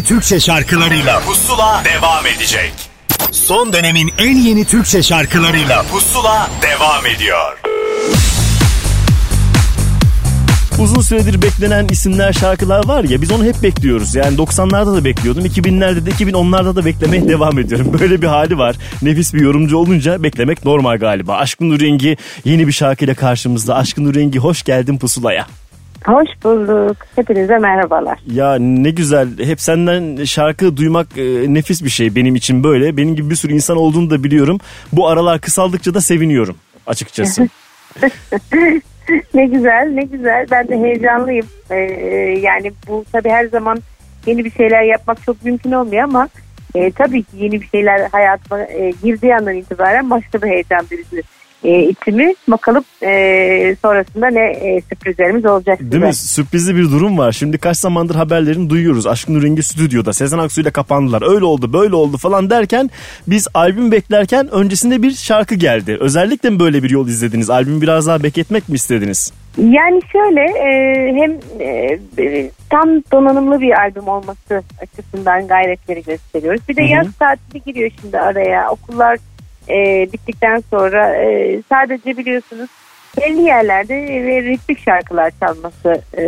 [0.08, 2.74] Türkçe şarkılarıyla Pusula devam edecek.
[3.32, 7.60] Son dönemin en yeni Türkçe şarkılarıyla Pusula devam ediyor.
[10.80, 14.16] Uzun süredir beklenen isimler şarkılar var ya biz onu hep bekliyoruz.
[14.16, 15.45] Yani 90'larda da bekliyordum.
[15.45, 17.99] 2000'lerde de 2010'larda da beklemeye devam ediyorum.
[17.99, 18.76] Böyle bir hali var.
[19.01, 21.36] Nefis bir yorumcu olunca beklemek normal galiba.
[21.36, 23.76] Aşkın Rengi yeni bir şarkıyla karşımızda.
[23.76, 25.47] Aşkın Rengi hoş geldin pusulaya.
[26.06, 26.97] Hoş bulduk.
[27.16, 28.20] Hepinize merhabalar.
[28.28, 29.28] Ya ne güzel.
[29.39, 32.97] Hep senden şarkı duymak e, nefis bir şey benim için böyle.
[32.97, 34.60] Benim gibi bir sürü insan olduğunu da biliyorum.
[34.93, 36.56] Bu aralar kısaldıkça da seviniyorum
[36.88, 37.47] açıkçası.
[39.34, 40.47] ne güzel ne güzel.
[40.51, 41.47] Ben de heyecanlıyım.
[41.70, 41.76] Ee,
[42.41, 43.78] yani bu tabii her zaman
[44.26, 46.30] yeni bir şeyler yapmak çok mümkün olmuyor ama
[46.76, 51.24] e, tabii ki yeni bir şeyler hayatıma e, girdiği andan itibaren başka bir heyecan verici
[51.64, 52.34] e, itimi.
[52.47, 55.80] Bakalım e, sonrasında ne e, sürprizlerimiz olacak.
[55.80, 56.05] Değil size.
[56.05, 56.14] mi?
[56.14, 57.32] Sürprizli bir durum var.
[57.32, 59.07] Şimdi kaç zamandır haberlerini duyuyoruz.
[59.07, 60.14] Aşkın Rengi stüdyoda.
[60.14, 61.34] Sezen Aksu ile kapandılar.
[61.34, 62.89] Öyle oldu böyle oldu falan derken
[63.28, 65.97] biz albüm beklerken öncesinde bir şarkı geldi.
[65.99, 67.49] Özellikle mi böyle bir yol izlediniz?
[67.49, 69.34] Albümü biraz daha bekletmek mi istediniz?
[69.57, 76.61] Yani şöyle e, hem e, e, tam donanımlı bir albüm olması açısından gayretleri gösteriyoruz.
[76.70, 76.89] Bir de Hı hı.
[76.89, 78.70] yaz tatili giriyor şimdi araya.
[78.70, 79.18] Okullar
[79.70, 82.70] e, bittikten sonra e, sadece biliyorsunuz
[83.22, 86.24] belli yerlerde ve ritmik şarkılar çalması e,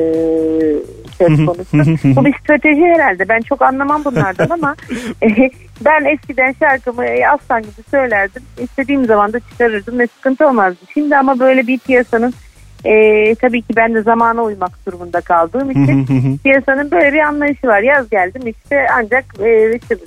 [1.18, 1.78] söz konusu.
[2.16, 3.30] Bu bir strateji herhalde.
[3.30, 4.76] Ben çok anlamam bunlardan ama
[5.24, 5.52] e,
[5.86, 8.44] ben eskiden şarkımı e, aslan gibi söylerdim.
[8.60, 10.80] İstediğim zaman da çıkarırdım ve sıkıntı olmazdı.
[10.94, 12.34] Şimdi ama böyle bir piyasanın
[12.86, 17.82] e, tabii ki ben de zamana uymak durumunda kaldığım için piyasanın böyle bir anlayışı var.
[17.82, 19.98] Yaz geldim işte ancak e, işte,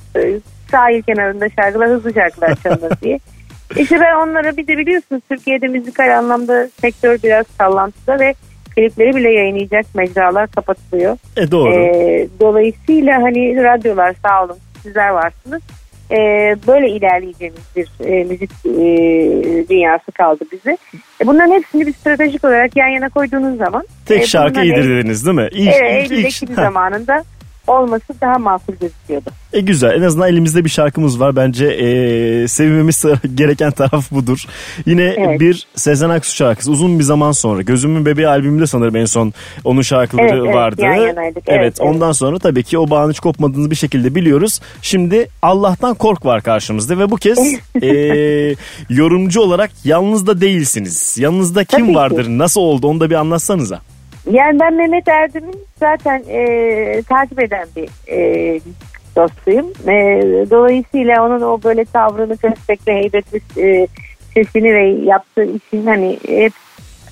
[0.71, 3.19] sahil kenarında şarkılar hızlı şarkılar çalınır diye.
[3.77, 8.35] İşte ben onlara bir de biliyorsunuz Türkiye'de müzikal anlamda sektör biraz sallantıda ve
[8.77, 11.17] klipleri bile yayınlayacak mecralar kapatılıyor.
[11.37, 11.75] E doğru.
[11.75, 15.63] Ee, dolayısıyla hani radyolar sağ olun sizler varsınız.
[16.11, 20.77] Ee, böyle ilerleyeceğimiz bir e, müzik e, dünyası kaldı bize.
[21.23, 25.27] E, bunların hepsini bir stratejik olarak yan yana koyduğunuz zaman Tek e, şarkı iyidir dediniz
[25.27, 25.49] değil mi?
[25.53, 26.63] İlk, evet, ilk, ilk- Ha.
[26.63, 27.23] zamanında
[27.69, 29.31] olması daha makul gözüküyordu.
[29.53, 29.95] E güzel.
[29.95, 31.37] En azından elimizde bir şarkımız var.
[31.37, 33.05] Bence e, sevmemiz
[33.35, 34.45] gereken taraf budur.
[34.87, 35.41] Yine Evet.
[35.41, 37.63] bir Sezen Aksu şarkısı uzun bir zaman sonra.
[37.63, 39.33] Gözümün Bebeği albümünde sanırım en son
[39.65, 40.83] onun şarkıları Evet, evet, vardı.
[40.83, 41.43] yan yanaydık.
[41.47, 44.61] Evet, Evet, ondan sonra tabii ki o bağın hiç kopmadığını bir şekilde biliyoruz.
[44.83, 47.39] Şimdi Allah'tan kork var karşımızda ve bu kez
[47.83, 47.89] e,
[48.91, 51.19] yorumcu olarak yalnız da değilsiniz.
[51.19, 51.95] Yanınızda kim Tabii ki.
[51.95, 52.27] vardır?
[52.29, 52.87] Nasıl oldu?
[52.89, 53.81] Onu da bir anlatsanıza.
[54.31, 58.61] Yani ben Mehmet Erdem'in zaten e, takip eden bir e,
[59.17, 59.67] dostuyum.
[59.89, 63.87] E, dolayısıyla onun o böyle tavrını, köstekli, heybetli e,
[64.35, 66.53] sesini ve yaptığı işin hani hep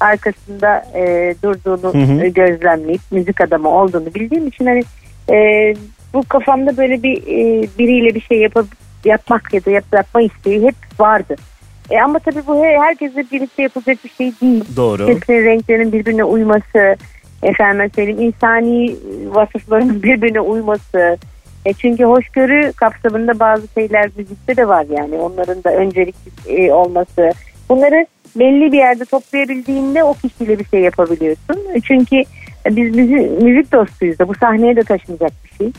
[0.00, 2.24] arkasında e, durduğunu Hı hı.
[2.24, 4.84] e, gözlemleyip müzik adamı olduğunu bildiğim için hani
[5.30, 5.74] e,
[6.14, 8.66] bu kafamda böyle bir e, biriyle bir şey yapıp
[9.04, 11.36] yapmak ya da yap, yapma isteği hep vardı.
[11.90, 14.64] E, ama tabii bu he- herkesle birlikte yapılacak bir şey değil.
[14.76, 15.08] Doğru.
[15.08, 16.96] Hepsinin renklerinin birbirine uyması,
[17.42, 21.16] efendim söyleyeyim insani vasıfların birbirine uyması.
[21.64, 26.14] E çünkü hoşgörü kapsamında bazı şeyler müzikte de var yani onların da öncelik
[26.48, 27.30] e, olması.
[27.68, 28.06] Bunları
[28.36, 31.56] belli bir yerde toplayabildiğinde o kişiyle bir şey yapabiliyorsun.
[31.74, 32.16] E, Çünkü
[32.70, 35.72] biz müzik, müzik dostuyuz da bu sahneye de taşınacak bir şey.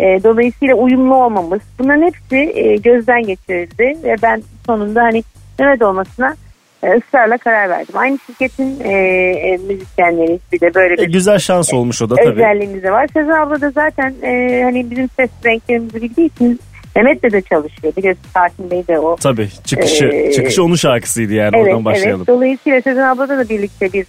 [0.00, 5.22] E, dolayısıyla uyumlu olmamız bunların hepsi e, gözden geçirildi ve ben sonunda hani
[5.60, 6.34] Mehmet olmasına
[6.82, 7.94] e, ısrarla karar verdim.
[7.98, 8.92] Aynı şirketin e,
[9.30, 12.28] e, müzisyenleri bir de böyle E, bir güzel şans olmuş o da tabii.
[12.28, 13.06] özelliğimiz de var.
[13.12, 16.60] Sezen abla da zaten e, hani bizim ses renklerimizi bildiği için
[16.96, 17.96] Mehmet'le de çalışıyor.
[17.96, 19.16] Biliyorsun Sakin Bey de o.
[19.16, 19.48] Tabii.
[19.64, 21.56] Çıkışı, Ee, çıkışı onun şarkısıydı yani.
[21.56, 22.20] Evet, Oradan başlayalım.
[22.20, 22.28] evet.
[22.28, 24.06] Dolayısıyla Sezen abla da birlikte bir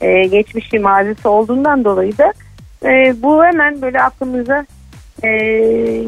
[0.00, 2.32] e, geçmişi mazisi olduğundan dolayı da
[2.84, 4.66] e, bu hemen böyle aklımıza
[5.24, 5.28] e,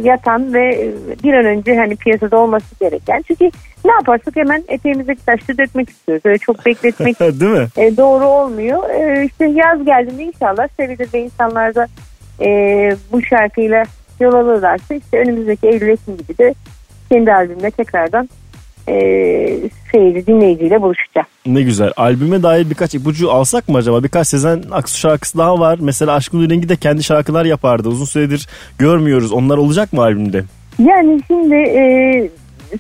[0.03, 0.91] yatan ve
[1.25, 3.23] bir an önce hani piyasada olması gereken.
[3.27, 3.51] Çünkü
[3.85, 6.23] ne yaparsak hemen eteğimizdeki taşları dökmek istiyoruz.
[6.27, 7.67] Öyle çok bekletmek Değil mi?
[7.77, 8.91] e, doğru olmuyor.
[8.91, 11.87] E, işte yaz geldiğinde inşallah sevilir ve insanlar da
[12.41, 12.49] e,
[13.13, 13.83] bu şarkıyla
[14.21, 16.55] yol alırlarsa işte önümüzdeki Eylül Ekim gibi de
[17.09, 18.29] kendi albümle tekrardan
[18.89, 18.95] e,
[19.93, 21.27] seyirci dinleyiciyle buluşacağım.
[21.47, 21.93] Ne güzel.
[21.97, 24.03] Albüme dair birkaç ipucu alsak mı acaba?
[24.05, 25.79] Birkaç Sezen Aksu şarkısı daha var.
[25.81, 27.89] Mesela Aşkın Rengi de kendi şarkılar yapardı.
[27.89, 28.47] Uzun süredir
[28.79, 29.33] görmüyoruz.
[29.33, 30.45] Onlar olacak mı albümde?
[30.79, 32.31] Yani şimdi e,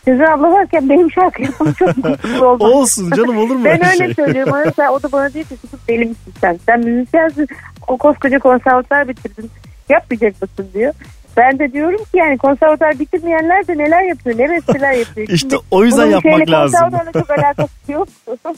[0.04, 2.70] Sezen abla varken benim şarkı yapmam çok mutlu olmaz.
[2.72, 4.14] Olsun canım olur mu Ben öyle şey?
[4.14, 4.72] söylüyorum.
[4.76, 6.59] Sen, o da bana diyor ki tutup deli misin sen?
[6.66, 7.48] Sen müzisyensin.
[7.88, 9.50] O koskoca konservatuar bitirdin.
[9.88, 10.92] Yapmayacak mısın diyor.
[11.37, 15.28] Ben de diyorum ki yani konservatuar bitirmeyenler de neler yapıyor, ne besteler yapıyor.
[15.30, 16.80] İşte Şimdi o yüzden yapmak lazım.
[16.80, 18.09] Konservatuarla çok alakası yok.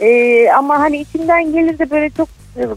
[0.00, 2.28] Ee, ama hani içinden gelir de böyle çok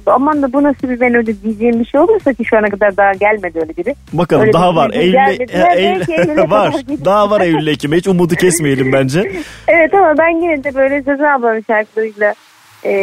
[0.05, 3.13] aman da bu nasıl bir melodi diyeceğim bir şey olursa ki şu ana kadar daha
[3.13, 3.95] gelmedi öyle biri.
[4.13, 4.91] Bakalım Öyle daha var.
[4.93, 6.73] Eylül, e, Eylül- belki Eylül'e var.
[7.05, 7.97] Daha var Eylül Ekim'e.
[7.97, 9.31] Hiç umudu kesmeyelim bence.
[9.67, 12.33] Evet ama ben yine de böyle Sezen ablanın şarkılarıyla
[12.83, 12.93] e,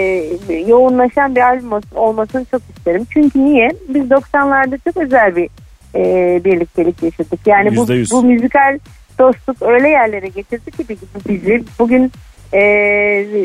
[0.67, 3.07] yoğunlaşan bir albüm olmasını çok isterim.
[3.11, 3.69] Çünkü niye?
[3.89, 5.49] Biz 90'larda çok özel bir
[5.95, 6.01] e,
[6.45, 7.41] birliktelik yaşadık.
[7.47, 8.79] Yani bu, bu müzikal
[9.19, 11.63] dostluk öyle yerlere getirdi ki bi- bizi.
[11.79, 12.13] Bugün
[12.55, 12.61] e,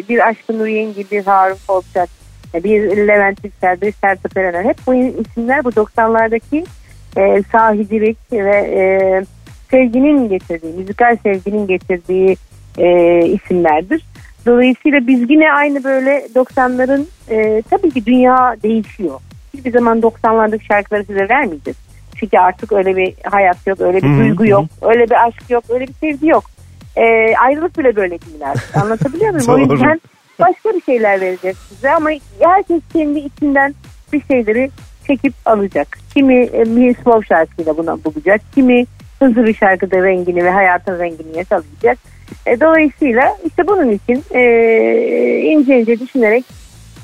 [0.09, 2.09] bir Aşkın Nuriyen gibi Harun Kolçak,
[2.53, 4.63] bir Levent Yüksel, bir Sertab Erener.
[4.63, 6.65] Hep bu isimler bu 90'lardaki
[7.17, 8.81] e, sahicilik ve e,
[9.71, 12.37] sevginin getirdiği, müzikal sevginin getirdiği
[12.77, 14.05] e, isimlerdir.
[14.45, 19.19] Dolayısıyla biz yine aynı böyle 90'ların e, tabii ki dünya değişiyor.
[19.53, 21.77] Hiçbir zaman 90'lardaki şarkıları size vermeyeceğiz.
[22.21, 25.49] Çünkü artık öyle bir hayat yok, öyle bir Hı hı, duygu yok, öyle bir aşk
[25.49, 26.43] yok, öyle bir sevgi yok.
[26.95, 28.77] e, ayrılık bile böyle değil artık.
[28.83, 29.69] Anlatabiliyor muyum?
[29.69, 30.01] o yüzden
[30.39, 32.09] başka bir şeyler vereceğiz size ama
[32.39, 33.75] herkes kendi içinden
[34.13, 34.69] bir şeyleri
[35.07, 35.97] çekip alacak.
[36.13, 38.41] Kimi e, bir slow şarkıyla buna bulacak.
[38.55, 38.85] Kimi
[39.19, 41.97] hızlı bir şarkıda rengini ve hayatın rengini yakalayacak.
[42.45, 44.41] E, dolayısıyla işte bunun için e,
[45.43, 46.45] ince ince düşünerek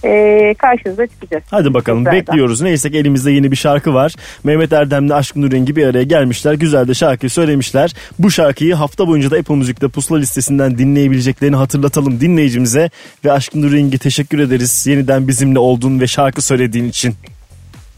[0.03, 1.43] e, karşınıza çıkacağız.
[1.51, 2.27] Hadi bakalım Tekrardan.
[2.27, 2.61] bekliyoruz.
[2.61, 4.13] Neyse ki elimizde yeni bir şarkı var.
[4.43, 6.53] Mehmet Erdem'le Aşkın Nur Rengi bir araya gelmişler.
[6.53, 7.93] Güzel de şarkıyı söylemişler.
[8.19, 12.89] Bu şarkıyı hafta boyunca da Apple Müzik'te pusula listesinden dinleyebileceklerini hatırlatalım dinleyicimize.
[13.25, 14.87] Ve Aşkın Nur Rengi teşekkür ederiz.
[14.87, 17.15] Yeniden bizimle olduğun ve şarkı söylediğin için.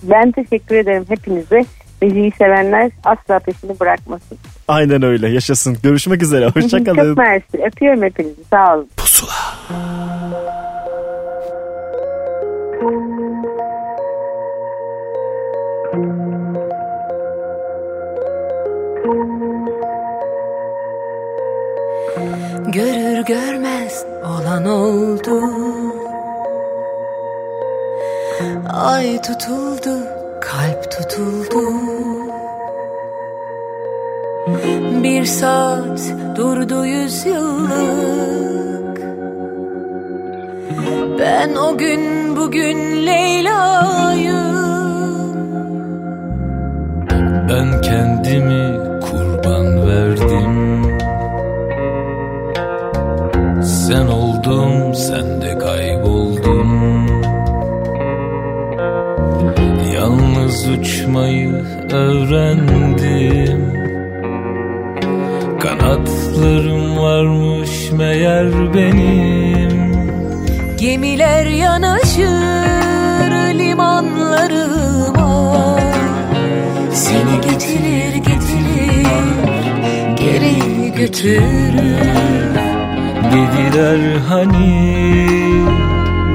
[0.03, 1.65] Ben teşekkür ederim hepinize.
[2.01, 4.37] Müziği sevenler asla peşini bırakmasın.
[4.67, 5.77] Aynen öyle yaşasın.
[5.83, 6.45] Görüşmek üzere.
[6.55, 7.07] Hoşçakalın.
[7.09, 7.57] Çok mersi.
[7.67, 8.43] Öpüyorum hepinizi.
[8.49, 8.87] Sağ olun.
[12.79, 12.89] Görür
[23.25, 25.41] görmez olan oldu.
[28.73, 29.99] Ay tutuldu,
[30.41, 31.61] kalp tutuldu.
[35.03, 36.01] Bir saat
[36.35, 38.88] durdu yüz yıllık
[41.19, 44.49] Ben o gün bugün Leyla'yım
[47.49, 50.83] Ben kendimi kurban verdim.
[53.63, 57.07] Sen oldum sen de kayboldun.
[59.93, 63.73] Yalnız uçmayı öğrendim.
[65.59, 69.68] Kanatlarım varmış meğer benim
[70.79, 75.19] Gemiler yanaşır limanlarıma
[76.93, 79.07] Seni getirir getirir
[80.15, 82.19] geri götürür.
[83.31, 85.27] Dediler hani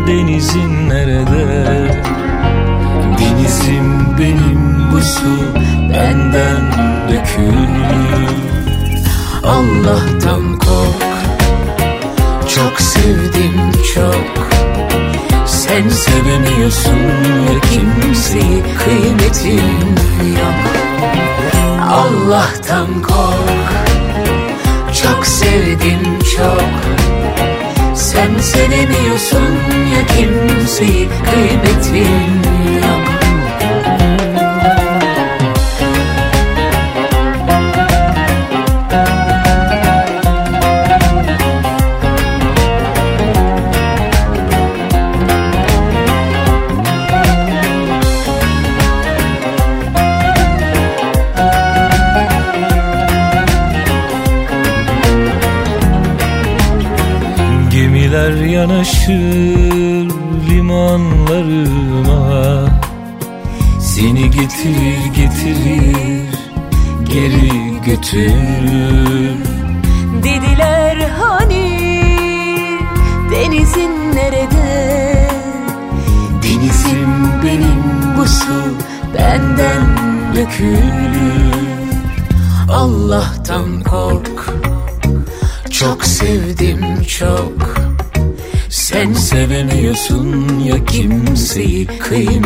[0.06, 2.02] denizin nerede?
[3.18, 5.54] Denizim benim bu su
[5.90, 6.72] benden
[7.08, 8.34] dökülür.
[9.44, 11.03] Allah'tan kork
[12.84, 14.48] sevdim çok.
[15.46, 16.98] Sen sevemiyorsun
[17.70, 19.86] kimseyi kıymetin
[20.38, 20.64] yok.
[21.90, 23.74] Allah'tan kork.
[25.02, 26.70] Çok sevdim çok.
[27.94, 29.54] Sen sevemiyorsun
[29.94, 32.43] ya kimseyi kıymetin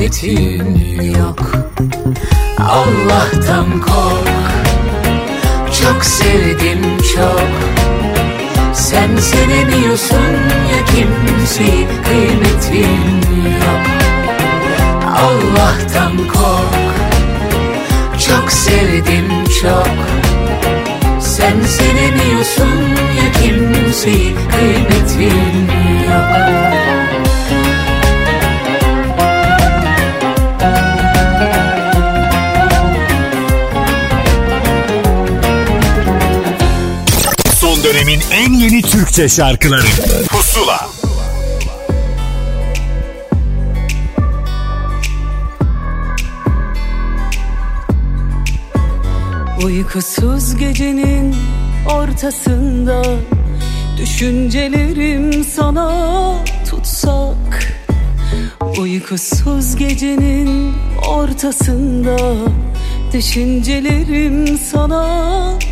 [0.09, 1.53] kıymetin yok.
[2.59, 4.29] Allah'tan kork.
[5.83, 6.83] Çok sevdim
[7.15, 7.51] çok.
[8.75, 10.33] Sen sevemiyorsun
[10.71, 13.87] ya kimseyi kıymetin yok.
[15.17, 16.95] Allah'tan kork.
[18.29, 19.29] Çok sevdim
[19.63, 19.89] çok.
[21.21, 22.79] Sen sevemiyorsun
[23.19, 25.47] ya kimseyi kıymetin
[38.71, 39.87] yeni Türkçe şarkıları.
[40.29, 40.89] Pusula.
[49.64, 51.37] Uykusuz gecenin
[51.87, 53.03] ortasında
[53.99, 56.34] Düşüncelerim sana
[56.71, 57.75] tutsak.
[58.79, 60.75] Uykusuz gecenin
[61.09, 62.17] ortasında
[63.13, 65.09] Düşüncelerim sana
[65.59, 65.67] tutsak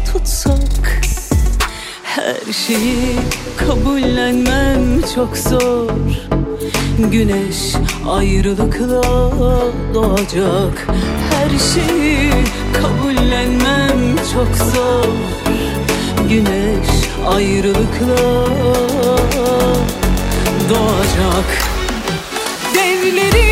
[2.16, 3.16] Her şeyi
[3.56, 5.90] kabullenmem çok zor.
[6.98, 7.74] Güneş
[8.08, 9.02] ayrılıkla
[9.94, 10.86] doğacak.
[11.30, 12.30] Her şeyi
[12.72, 15.08] kabullenmem çok zor.
[16.28, 16.88] Güneş
[17.26, 18.46] ayrılıkla
[20.68, 21.48] doğacak.
[22.74, 23.45] Devlerin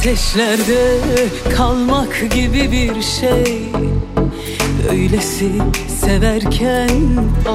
[0.00, 0.98] Ateşlerde
[1.56, 3.62] kalmak gibi bir şey.
[4.90, 5.50] Öylesi
[6.00, 6.90] severken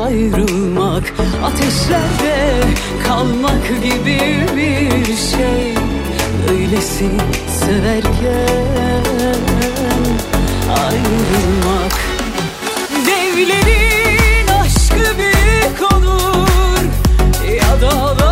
[0.04, 1.04] ayrılmak
[1.44, 2.62] Ateşlerde
[3.08, 4.20] kalmak gibi
[4.58, 5.76] bir şey.
[6.52, 7.10] Öylesi
[7.60, 9.06] severken
[10.70, 12.00] ayrılmak.
[13.08, 16.84] Devlerin aşkı büyük olur
[17.58, 18.25] Ya dağlar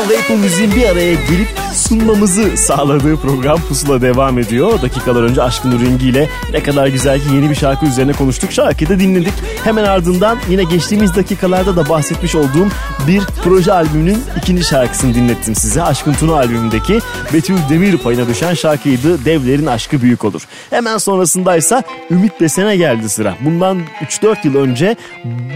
[0.00, 4.82] Karnaval ve Apple Müziğin bir araya gelip sunmamızı sağladığı program Pusula devam ediyor.
[4.82, 8.52] Dakikalar önce Aşkın Rengi ile ne kadar güzel ki yeni bir şarkı üzerine konuştuk.
[8.52, 9.32] Şarkıyı da dinledik.
[9.64, 12.68] Hemen ardından yine geçtiğimiz dakikalarda da bahsetmiş olduğum
[13.06, 15.82] bir proje albümünün ikinci şarkısını dinlettim size.
[15.82, 16.98] Aşkın Tuna albümündeki
[17.32, 19.24] Betül Demir payına düşen şarkıydı.
[19.24, 20.42] Devlerin Aşkı Büyük Olur.
[20.70, 23.34] Hemen sonrasındaysa Ümit Besen'e geldi sıra.
[23.44, 24.96] Bundan 3-4 yıl önce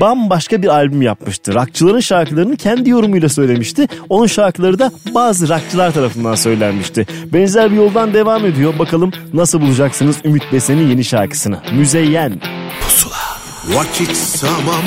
[0.00, 1.54] bambaşka bir albüm yapmıştı.
[1.54, 3.88] Rockçıların şarkılarını kendi yorumuyla söylemişti.
[4.08, 7.06] Onun şarkıları da bazı rockçılar tarafından söylenmişti.
[7.32, 8.78] Benzer bir yoldan devam ediyor.
[8.78, 11.58] Bakalım nasıl bulacaksınız Ümit Besen'in yeni şarkısını.
[11.72, 12.40] Müzeyyen.
[13.68, 14.84] Vakit tamam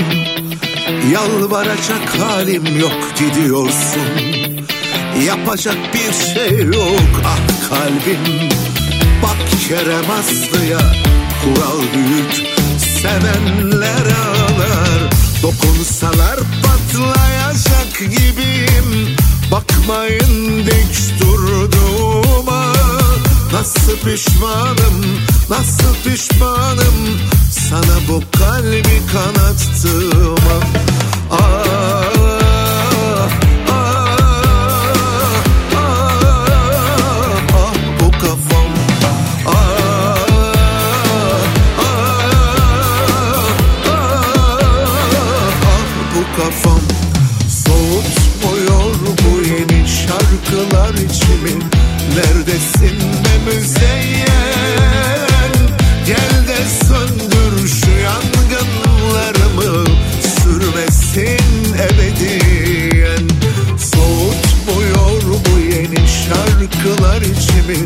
[1.13, 4.09] Yalvaracak halim yok gidiyorsun
[5.27, 8.49] Yapacak bir şey yok ah kalbim
[9.23, 9.37] Bak
[9.67, 10.79] Kerem Aslı'ya
[11.43, 12.57] kural büyük
[13.01, 15.09] Sevenler ağlar
[15.43, 19.17] Dokunsalar patlayacak gibiyim
[19.51, 22.73] Bakmayın dik durduğuma.
[23.53, 27.19] Nasıl pişmanım, nasıl pişmanım.
[27.69, 30.59] Sana bu kalbi kanattığıma.
[31.31, 31.37] Ah,
[33.69, 34.07] ah,
[50.57, 51.59] şarkılar içimi
[52.15, 54.27] Neredesin be müzeyyen?
[56.05, 59.85] Gel de söndür şu yangınlarımı
[60.21, 63.27] Sürmesin ebediyen.
[63.77, 67.77] Soğutmuyor bu yeni şarkılar içimi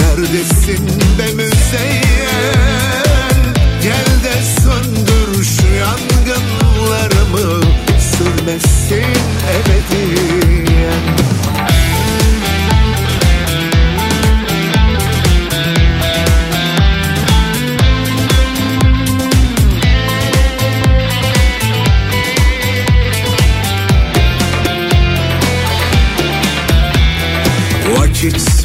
[0.00, 0.86] Neredesin
[1.18, 2.56] be müzeyyen?
[3.82, 7.62] Gel de söndür şu yangınlarımı
[7.98, 9.20] Sürmesin
[9.56, 11.25] ebediyen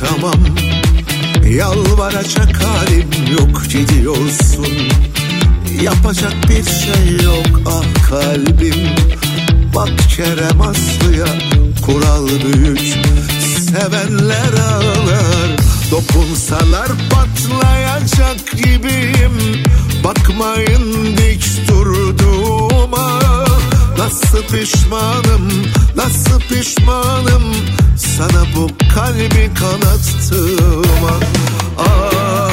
[0.02, 0.46] ulaşamam
[1.50, 4.68] Yalvaracak halim yok gidiyorsun.
[5.82, 8.76] Yapacak bir şey yok ah kalbim.
[9.76, 11.26] Bak Kerem Aslı'ya
[11.86, 12.96] kural büyük.
[13.60, 15.58] Sevenler ağlar
[15.92, 19.64] Dokunsalar patlayacak gibiyim.
[20.04, 23.21] Bakmayın dik durduğuma.
[24.02, 25.50] Nasıl pişmanım
[25.96, 27.56] nasıl pişmanım?
[27.98, 31.20] Sana bu kalbi kanattığıma.
[31.78, 32.51] Ah.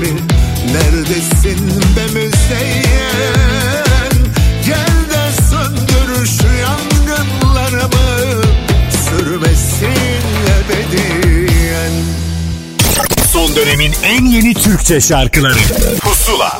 [0.00, 0.08] mi?
[0.72, 4.12] Neredesin be müzeyyen?
[4.66, 8.42] Gel de söndür şu yangınlarımı
[9.08, 10.22] Sürmesin
[10.60, 11.92] ebediyen
[13.32, 15.58] Son dönemin en yeni Türkçe şarkıları
[16.00, 16.59] Pusula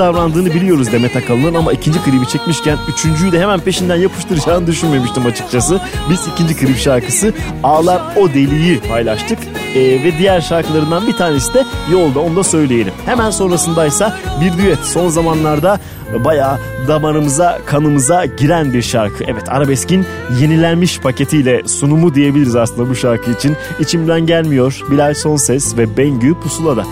[0.00, 5.80] davrandığını biliyoruz Demet Akalın'ın ama ikinci klibi çekmişken üçüncüyü de hemen peşinden yapıştıracağını düşünmemiştim açıkçası.
[6.10, 7.32] Biz ikinci klip şarkısı
[7.62, 9.38] Ağlar O Deli'yi paylaştık
[9.74, 12.92] Ee, ve diğer şarkılarından bir tanesi de yolda onu da söyleyelim.
[13.06, 15.80] Hemen sonrasındaysa bir düet son zamanlarda
[16.24, 16.58] bayağı
[16.88, 19.24] damarımıza kanımıza giren bir şarkı.
[19.24, 20.06] Evet arabeskin
[20.40, 23.56] yenilenmiş paketiyle sunumu diyebiliriz aslında bu şarkı için.
[23.80, 26.84] İçimden gelmiyor Bilal Sonses ve Bengü Pusula'da.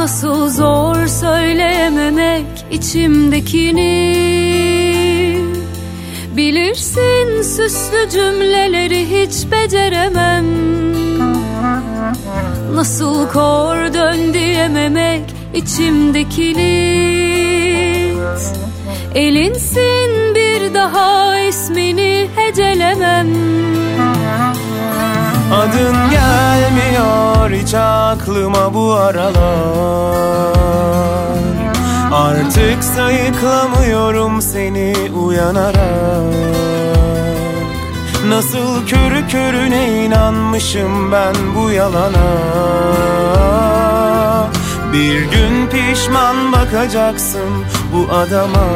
[0.00, 4.16] Nasıl zor söyleyememek içimdekini.
[6.36, 10.44] Bilirsin süslü cümleleri hiç beceremem.
[12.74, 15.22] Nasıl kor dön diyememek
[15.54, 17.00] içimdekini.
[19.14, 23.28] Elinsin bir daha ismini hecelemem
[25.52, 30.60] Adın gelmiyor hiç aklıma bu aralar.
[32.12, 34.94] Artık sayıklamıyorum seni
[35.26, 36.34] uyanarak.
[38.28, 42.30] Nasıl körü körüne inanmışım ben bu yalana.
[44.92, 48.66] Bir gün pişman bakacaksın bu adama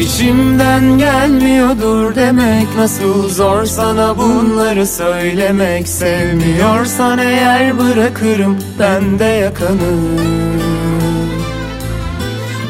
[0.00, 5.88] İçimden gelmiyordur demek Nasıl zor sana bunları söylemek.
[5.88, 9.96] Sevmiyorsan eğer bırakırım ben de yakanı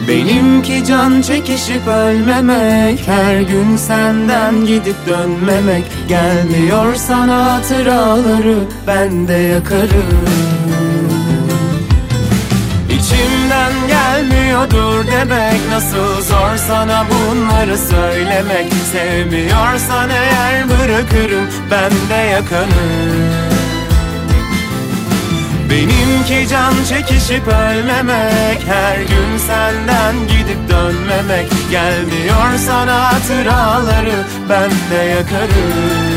[0.08, 5.84] Benimki can çekişip ölmemek Her gün senden gidip dönmemek.
[6.08, 10.55] Gelmiyor sana hatıraları ben de yakarım
[14.46, 18.72] gelmiyordur demek Nasıl zor sana bunları söylemek.
[18.92, 22.86] Sevmiyorsan eğer bırakırım ben de yakanı
[25.70, 31.52] Benimki can çekişip ölmemek Her gün senden gidip dönmemek.
[31.70, 36.15] Gelmiyor sana hatıraları ben de yakarım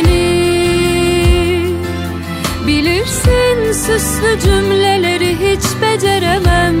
[0.00, 1.76] içimdekini
[2.66, 6.76] Bilirsin süslü cümleleri hiç beceremem.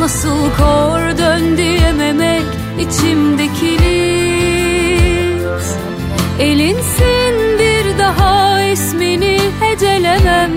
[0.00, 2.44] Nasıl kor dön diyememek
[2.80, 4.24] içimdekini.
[6.38, 10.50] Elinsin bir daha ismini hecelemem.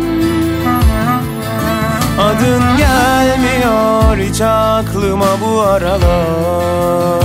[2.20, 7.18] Adın gelmiyor hiç aklıma bu aralar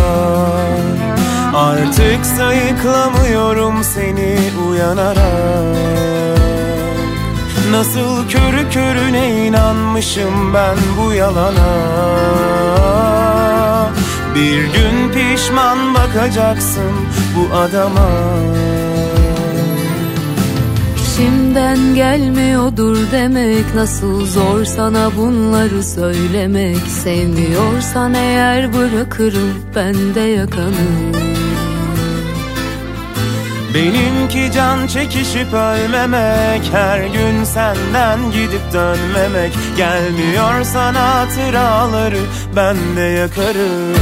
[1.54, 4.38] Artık sayıklamıyorum seni
[4.68, 5.76] uyanarak.
[7.70, 11.72] Nasıl körü körüne inanmışım ben bu yalana.
[14.34, 16.92] Bir gün pişman bakacaksın
[17.36, 18.08] bu adama.
[20.96, 26.76] İçimden gelmiyordur demek Nasıl zor sana bunları söylemek.
[26.76, 31.31] Sevmiyorsan eğer bırakırım ben de yakanı
[33.74, 39.52] Benimki can çekişip ölmemek Her gün senden gidip dönmemek.
[39.76, 42.20] Gelmiyor sana hatıraları
[42.56, 43.96] ben de yakarım.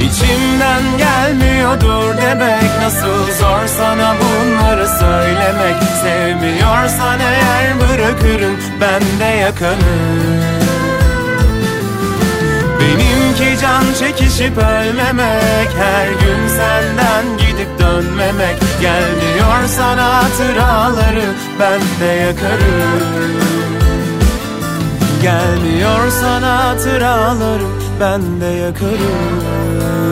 [0.00, 5.76] İçimden gelmiyordur demek Nasıl zor sana bunları söylemek.
[6.02, 10.56] Sevmiyorsan eğer bırakırım ben de yakanı
[13.40, 18.56] Benimki can çekişip ölmemek Her gün senden gidip dönmemek.
[18.80, 21.24] Gelmiyor sana hatıraları
[21.60, 23.36] ben de yakarım.
[25.22, 27.66] Gelmiyor sana hatıraları
[28.00, 30.05] ben de yakarım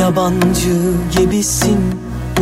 [0.00, 1.78] Yabancı gibisin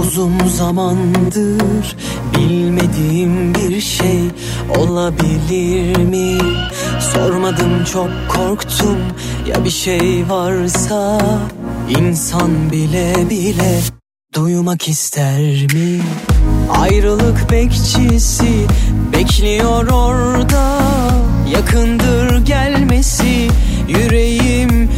[0.01, 1.97] Uzun zamandır
[2.37, 4.21] bilmediğim bir şey
[4.79, 6.39] olabilir mi?
[7.01, 8.99] Sormadım çok korktum
[9.49, 11.21] ya bir şey varsa
[11.89, 13.81] insan bile bile
[14.35, 16.01] duymak ister mi?
[16.71, 18.67] Ayrılık bekçisi
[19.13, 20.83] bekliyor orada
[21.53, 23.49] Yakındır gelmesi
[23.89, 24.91] yüreğim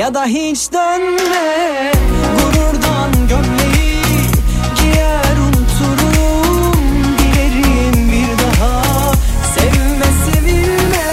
[0.00, 1.92] ya da hiç dönme
[2.36, 4.02] Gururdan gömleği
[4.76, 6.82] giyer unuturum.
[7.18, 8.82] Dilerim bir daha
[9.54, 11.08] sevme sevilme.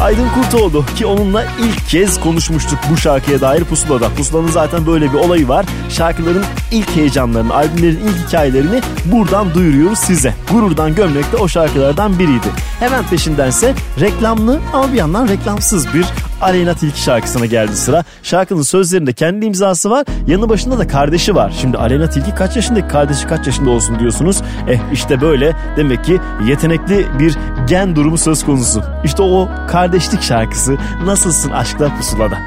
[0.00, 4.08] Aydın Kurtoğlu ki onunla ilk kez konuşmuştuk bu şarkıya dair Pusula'da.
[4.08, 5.66] Pusula'nın zaten böyle bir olayı var.
[5.88, 10.34] Şarkıların ilk heyecanlarını, albümlerin ilk hikayelerini buradan duyuruyoruz size.
[10.52, 12.48] Gururdan Gömlek de o şarkılardan biriydi.
[12.80, 16.06] Hemen peşindense reklamlı ama bir yandan reklamsız bir
[16.42, 18.04] Aleyna Tilki şarkısına geldi sıra.
[18.22, 20.06] Şarkının sözlerinde kendi imzası var.
[20.26, 21.54] Yanı başında da kardeşi var.
[21.60, 24.42] Şimdi Aleyna Tilki kaç yaşındaki kardeşi kaç yaşında olsun diyorsunuz.
[24.68, 27.36] Eh işte böyle demek ki yetenekli bir
[27.68, 28.82] gen durumu söz konusu.
[29.04, 32.38] İşte o kardeşlik şarkısı Nasılsın Aşkla Pusula'da.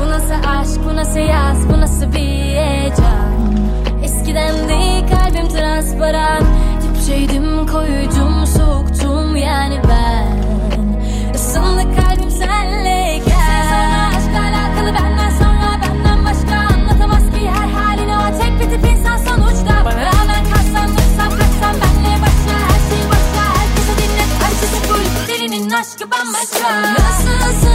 [0.00, 3.30] Bu nasıl aşk, bu nasıl yaz, bu nasıl bir heyecan?
[4.02, 6.42] Eskiden değil kalbim transparan.
[6.80, 8.29] Tip şeydim, koyucum,
[25.90, 27.69] Derinin aşkı bambaşka Nasılsın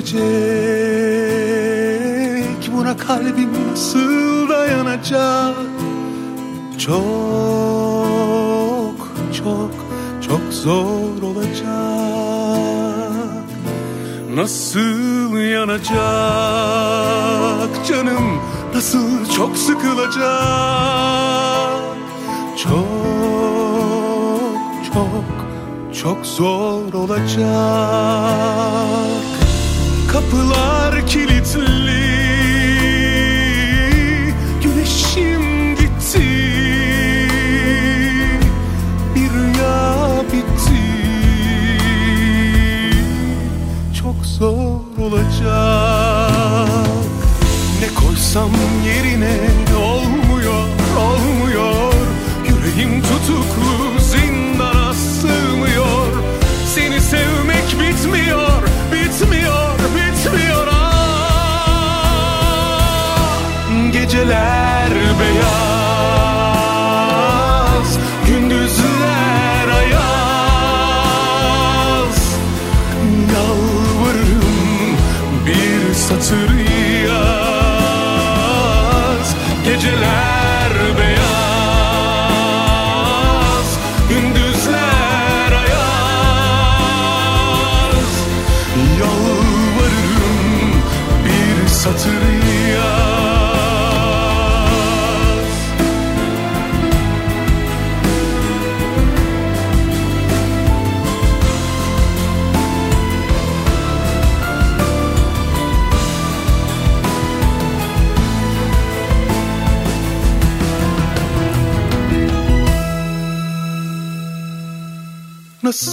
[0.00, 0.30] geçecek
[2.72, 5.56] buna kalbim nasıl dayanacak?
[6.78, 7.00] Çok
[9.38, 9.70] çok
[10.20, 11.68] çok zor olacak.
[14.34, 16.00] Nasıl yanacak
[17.88, 18.40] canım?
[18.74, 20.20] Nasıl çok sıkılacak?
[22.56, 22.86] Çok
[24.92, 25.24] çok
[26.02, 28.10] çok zor olacak
[30.12, 32.00] Kapılar kilitli.
[34.62, 36.28] Güneşim gitti.
[39.14, 40.82] Bir rüya bitti.
[44.02, 46.70] Çok zor olacak.
[47.80, 48.50] Ne koysam
[48.86, 49.36] yerine
[49.84, 50.64] olmuyor
[50.98, 51.94] olmuyor.
[52.48, 53.89] Yüreğim tutuklu
[64.20, 65.69] Geceler beyaz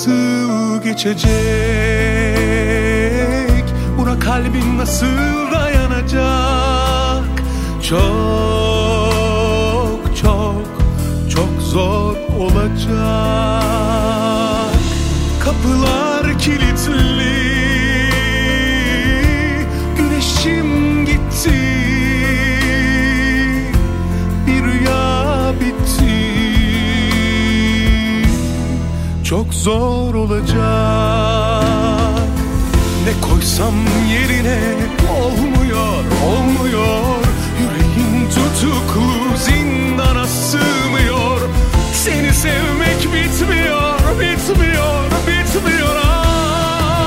[0.08, 1.34] Nasıl geçecek?
[3.98, 5.37] Buna kalbin nasıl
[29.68, 30.58] zor olacak.
[33.06, 33.76] Ne koysam
[34.14, 34.60] yerine
[35.20, 37.18] olmuyor olmuyor.
[37.60, 41.42] Yüreğim tutuklu zindana sığmıyor.
[41.94, 45.96] Seni sevmek bitmiyor bitmiyor bitmiyor.
[46.04, 47.02] Ah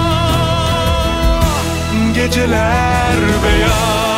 [2.15, 4.10] Geceler beyaz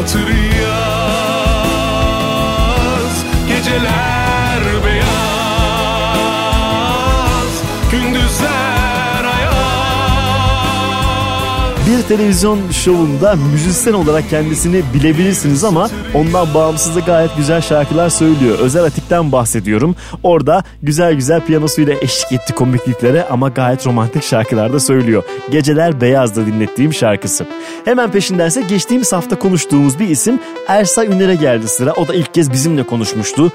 [0.00, 0.49] bir
[12.00, 18.58] Bir televizyon şovunda müzisyen olarak kendisini bilebilirsiniz ama ondan bağımsız da gayet güzel şarkılar söylüyor.
[18.58, 19.96] Özel Atik'ten bahsediyorum.
[20.22, 25.22] Orada güzel güzel piyanosuyla eşlik etti komikliklere ama gayet romantik şarkılar da söylüyor.
[25.50, 27.46] Geceler Beyaz'da dinlettiğim şarkısı.
[27.84, 31.92] Hemen peşindense geçtiğimiz hafta konuştuğumuz bir isim Ersa Üner'e geldi sıra.
[31.92, 33.52] O da ilk kez bizimle konuşmuştu.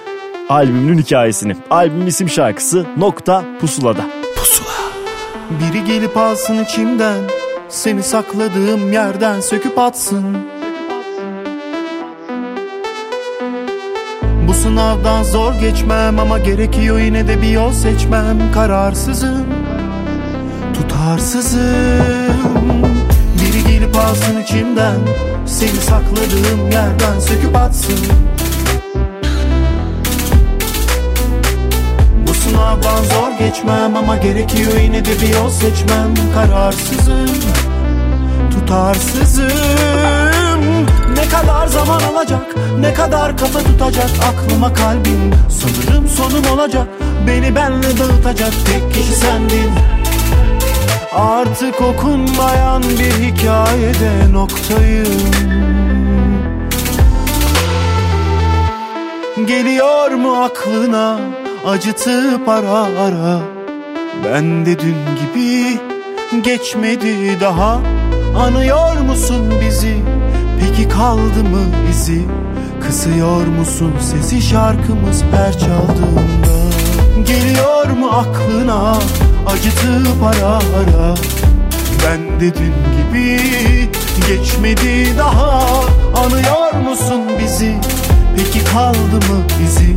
[0.49, 1.55] Albümünün hikayesini.
[1.69, 4.05] Albüm isim şarkısı Nokta Pusula'da.
[5.49, 7.17] Biri gelip alsın içimden
[7.69, 10.37] Seni sakladığım yerden söküp atsın.
[14.47, 18.51] Bu sınavdan zor geçmem ama gerekiyor yine de bir yol seçmem.
[18.53, 19.45] Kararsızım,
[20.73, 21.61] tutarsızım.
[23.41, 24.99] Biri gelip alsın içimden.
[25.45, 27.99] Seni sakladığım yerden söküp atsın.
[32.49, 36.13] Sınavdan zor geçmem ama gerekiyor yine de bir yol seçmem.
[36.33, 37.29] Kararsızım,
[38.75, 39.45] tutarsızım.
[41.15, 46.87] Ne kadar zaman alacak, ne kadar kafa tutacak Aklıma kalbim, sanırım sonum olacak
[47.27, 49.71] Beni benle dağıtacak tek kişi sendin.
[51.15, 55.31] Artık okunmayan bir hikayede noktayım.
[59.47, 61.19] Geliyor mu aklına
[61.67, 63.39] acıtıp ara ara?
[64.25, 65.79] Ben de dün gibi
[66.43, 67.79] geçmedi daha
[68.37, 69.95] Anıyor musun bizi?
[70.59, 72.21] Peki kaldı mı izi?
[72.81, 76.55] Kısıyor musun sesi şarkımız her çaldığında?
[77.27, 78.97] Geliyor mu aklına
[79.47, 81.15] acıtıp ara ara?
[82.05, 83.65] Ben de dün gibi
[84.27, 85.61] Geçmedi daha.
[86.25, 87.75] Anıyor musun bizi?
[88.37, 89.95] Peki kaldı mı bizi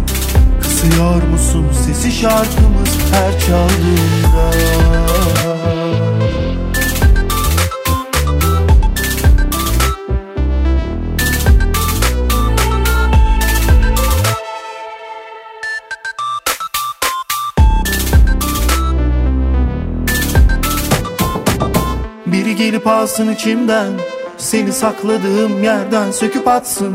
[0.60, 4.58] Kısıyor musun sesi şarkımız her çaldığında
[22.88, 23.92] Alsın içimden.
[24.38, 26.94] Seni sakladığım yerden söküp atsın.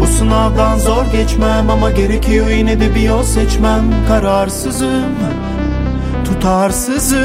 [0.00, 3.84] Bu sınavdan zor geçmem ama gerekiyor yine de bir yol seçmem.
[4.08, 5.16] Kararsızım,
[6.24, 7.20] tutarsızım.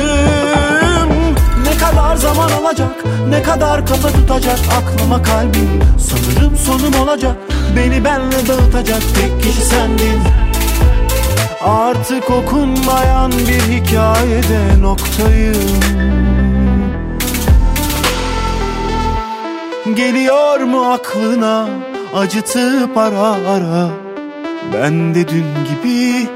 [1.63, 7.35] Ne kadar zaman alacak, ne kadar kafa tutacak Aklıma kalbim, sanırım sonum olacak
[7.75, 10.44] Beni benle dağıtacak tek kişi sendin
[11.65, 15.79] Artık okunmayan bir hikayede noktayım
[19.95, 21.67] Geliyor mu aklına
[22.15, 23.89] acıtıp ara ara?
[24.73, 26.27] Ben de dün gibi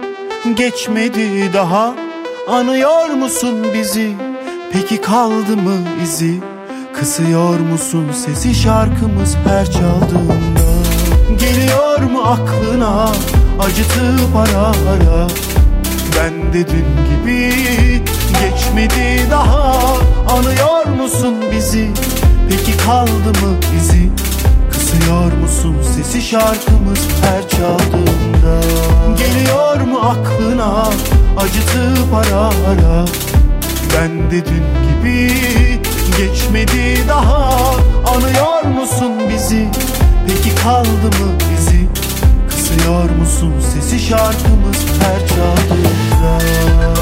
[0.56, 1.94] geçmedi daha.
[2.50, 4.14] Anıyor musun bizi?
[4.72, 6.40] Peki kaldı mı izi?
[6.94, 10.70] Kısıyor musun sesi şarkımız her çaldığında?
[11.40, 13.10] Geliyor mu aklına
[13.60, 15.28] acıtıp ara ara.
[16.16, 17.54] Ben de dün gibi
[18.42, 19.98] geçmedi daha.
[20.30, 21.90] Anıyor musun bizi?
[22.50, 24.10] Peki kaldı mı izi
[24.72, 28.62] Kısıyor musun sesi şarkımız her çaldığında?
[29.18, 30.90] Geliyor mu aklına
[31.38, 33.06] acıtıp ara ara?
[33.96, 35.34] Ben de dün gibi
[36.18, 37.76] geçmedi daha.
[38.16, 39.68] Anıyor musun bizi?
[40.28, 41.99] Peki kaldı mı izi
[42.70, 43.54] Kısıyor musun?
[43.74, 46.99] Sesi şarkımız her çaldığında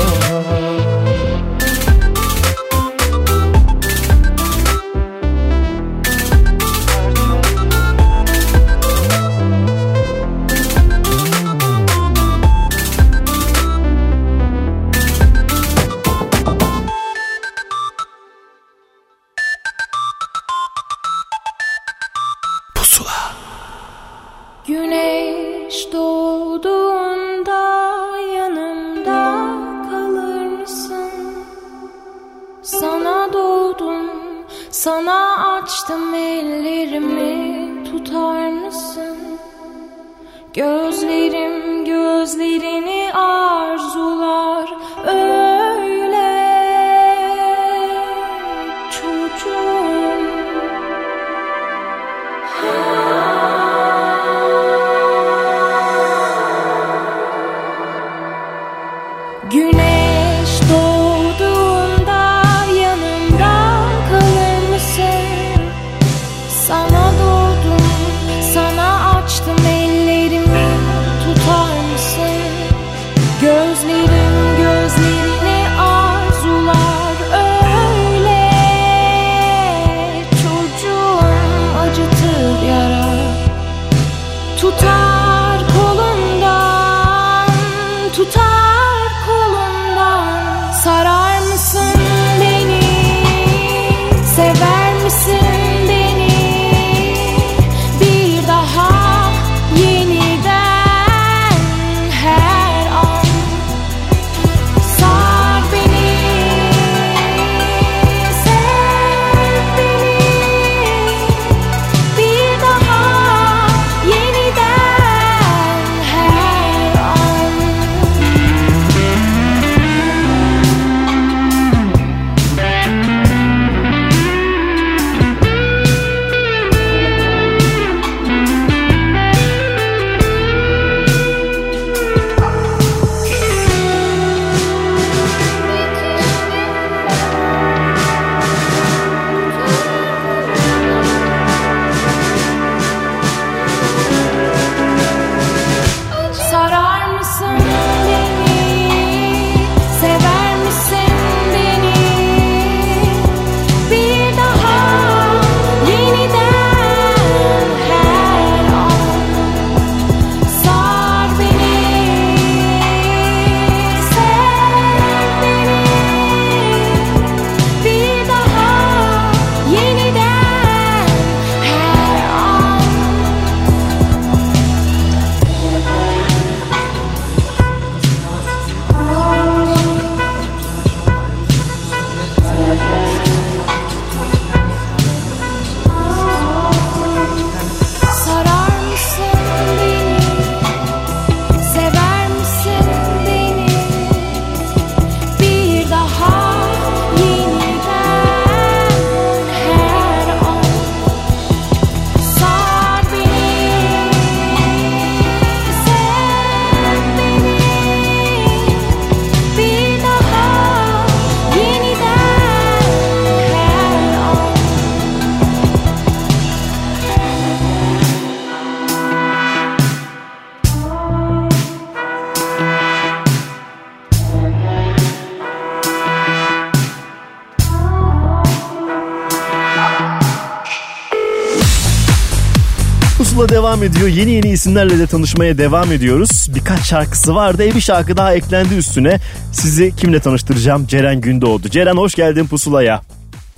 [233.77, 234.07] devam ediyor.
[234.07, 236.49] Yeni yeni isimlerle de tanışmaya devam ediyoruz.
[236.55, 237.63] Birkaç şarkısı vardı.
[237.63, 239.17] E bir şarkı daha eklendi üstüne.
[239.53, 240.87] Sizi kimle tanıştıracağım?
[240.87, 241.69] Ceren Gündoğdu.
[241.69, 243.01] Ceren hoş geldin Pusula'ya.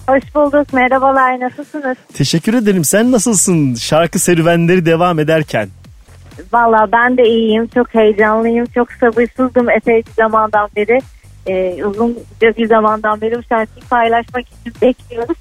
[0.07, 0.73] Hoş bulduk.
[0.73, 1.39] Merhabalar.
[1.39, 1.97] Nasılsınız?
[2.13, 2.83] Teşekkür ederim.
[2.83, 3.75] Sen nasılsın?
[3.75, 5.69] Şarkı serüvenleri devam ederken.
[6.53, 7.67] Valla ben de iyiyim.
[7.67, 8.65] Çok heyecanlıyım.
[8.65, 10.99] Çok sabırsızdım epey bir zamandan beri.
[11.47, 15.37] Ee, uzun bir zamandan beri bu şarkıyı paylaşmak için bekliyoruz.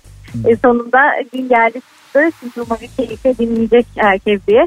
[0.47, 0.99] Ee, sonunda
[1.33, 2.21] gün geldi çıktı.
[2.41, 4.67] Şimdi umarım keyifle dinleyecek herkes diye.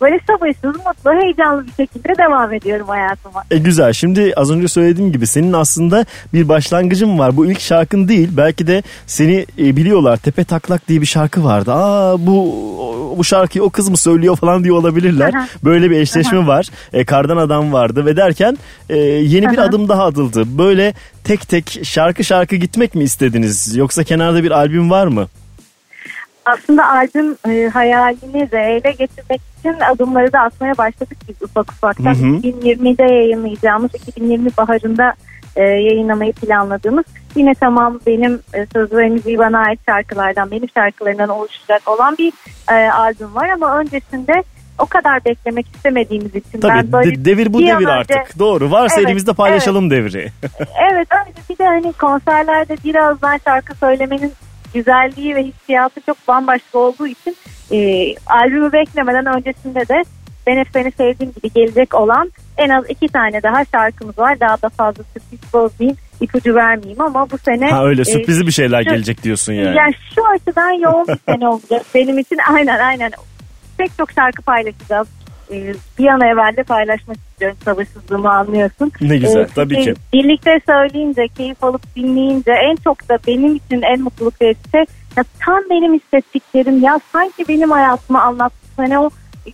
[0.00, 3.44] Böyle sabırsız, mutlu, heyecanlı bir şekilde devam ediyorum hayatıma.
[3.50, 3.92] E güzel.
[3.92, 7.36] Şimdi az önce söylediğim gibi senin aslında bir başlangıcın var.
[7.36, 8.28] Bu ilk şarkın değil.
[8.32, 10.16] Belki de seni e, biliyorlar.
[10.16, 11.72] Tepe Taklak diye bir şarkı vardı.
[11.72, 12.54] Aa bu
[13.18, 15.34] bu şarkıyı o kız mı söylüyor falan diye olabilirler.
[15.34, 15.46] Aha.
[15.64, 16.46] Böyle bir eşleşme Aha.
[16.46, 16.66] var.
[16.92, 18.58] E, Kardan Adam vardı ve derken
[18.88, 20.58] e, yeni bir adım daha atıldı.
[20.58, 20.94] Böyle
[21.24, 23.76] tek tek şarkı şarkı gitmek mi istediniz?
[23.76, 25.28] Yoksa kenarda bir albüm var mı?
[26.44, 32.14] Aslında albüm e, hayalini reale getirmek için adımları da atmaya başladık biz ufak ufaktan.
[32.14, 32.36] Hı hı.
[32.36, 35.14] 2020'de yayınlayacağımız, 2020 baharında
[35.56, 37.04] e, yayınlamayı planladığımız
[37.36, 42.32] yine tamam benim e, söz ve müziği bana ait şarkılardan, benim şarkılarından oluşacak olan bir
[42.70, 44.42] e, albüm var ama öncesinde
[44.78, 48.38] o kadar beklemek istemediğimiz için Tabii ben böyle de- devir bu devir önce- artık.
[48.38, 48.70] Doğru.
[48.70, 50.28] Varsa Evet, elimizde paylaşalım devri.
[50.92, 54.32] evet önce bir de hani konserlerde biraz daha şarkı söylemenin
[54.74, 57.36] güzelliği ve hissiyatı çok bambaşka olduğu için
[57.70, 57.76] e,
[58.26, 60.02] albümü beklemeden öncesinde de
[60.46, 64.40] ben hep seni sevdiğim gibi gelecek olan en az iki tane daha şarkımız var.
[64.40, 67.70] Daha da fazla sürpriz bozmayayım, ipucu vermeyeyim ama bu sene...
[67.70, 69.76] Ha öyle e, sürprizli bir şeyler şu- gelecek diyorsun yani.
[69.76, 72.38] Yani şu açıdan yoğun bir sene olacak benim için.
[72.54, 73.10] Aynen aynen.
[73.78, 75.08] Pek çok şarkı paylaşacağız.
[75.52, 77.56] Ee, Bir an evvel de paylaşmak istiyorum.
[77.64, 78.92] Sabırsızlığımı anlıyorsun.
[79.00, 79.94] Ne güzel, Ee, tabii ki.
[80.12, 84.84] Birlikte söyleyince, keyif alıp dinleyince en çok da benim için en mutluluk verici şey
[85.16, 88.54] ya tam benim hissettiklerim ya sanki benim hayatımı anlattı.
[88.76, 89.10] Hani o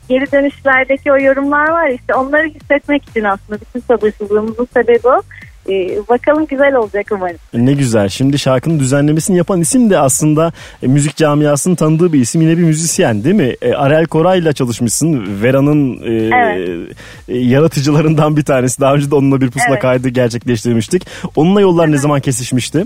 [0.09, 5.20] geri dönüşlerdeki o yorumlar var işte onları hissetmek için aslında bütün sabırsızlığımızın sebebi o.
[5.69, 7.36] Ee, bakalım güzel olacak umarım.
[7.55, 8.09] Ne güzel.
[8.09, 12.40] Şimdi şarkının düzenlemesini yapan isim de aslında e, müzik camiasının tanıdığı bir isim.
[12.43, 13.55] Yine bir müzisyen değil mi?
[13.62, 15.43] E, Arel Koray'la çalışmışsın.
[15.43, 16.90] Vera'nın e, Evet.
[17.28, 18.81] e, yaratıcılarından bir tanesi.
[18.81, 19.82] Daha önce de onunla bir pusula Evet.
[19.82, 21.07] kaydı gerçekleştirmiştik.
[21.36, 22.85] Onunla yollar ne zaman kesişmişti?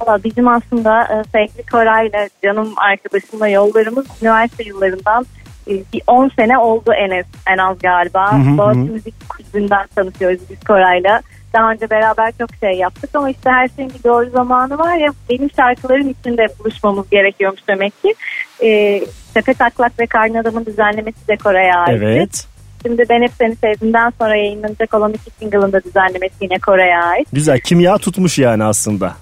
[0.00, 5.26] Valla bizim aslında e, sevgili Koray'la canım arkadaşımla yollarımız üniversite yıllarından
[5.68, 8.30] e, bir 10 sene oldu en az, en az galiba.
[8.58, 8.92] Boğaziçi.
[8.92, 11.22] Müzik Kulübü'nden tanışıyoruz biz Koray'la.
[11.54, 15.08] Daha önce beraber çok şey yaptık ama işte her şeyin bir doğru zamanı var ya
[15.30, 18.14] benim şarkıların içinde buluşmamız gerekiyormuş demek ki.
[18.62, 19.00] E,
[19.34, 22.02] Tepe Taklak ve Karnı Adam'ın düzenlemesi de Koray'a ait.
[22.02, 22.46] Evet.
[22.86, 27.28] Şimdi Ben Hep Seni Sevdiğimden sonra yayınlanacak olan iki single'ın da düzenlemesi yine Koray'a ait.
[27.32, 27.60] Güzel.
[27.60, 29.12] Kimya tutmuş yani aslında.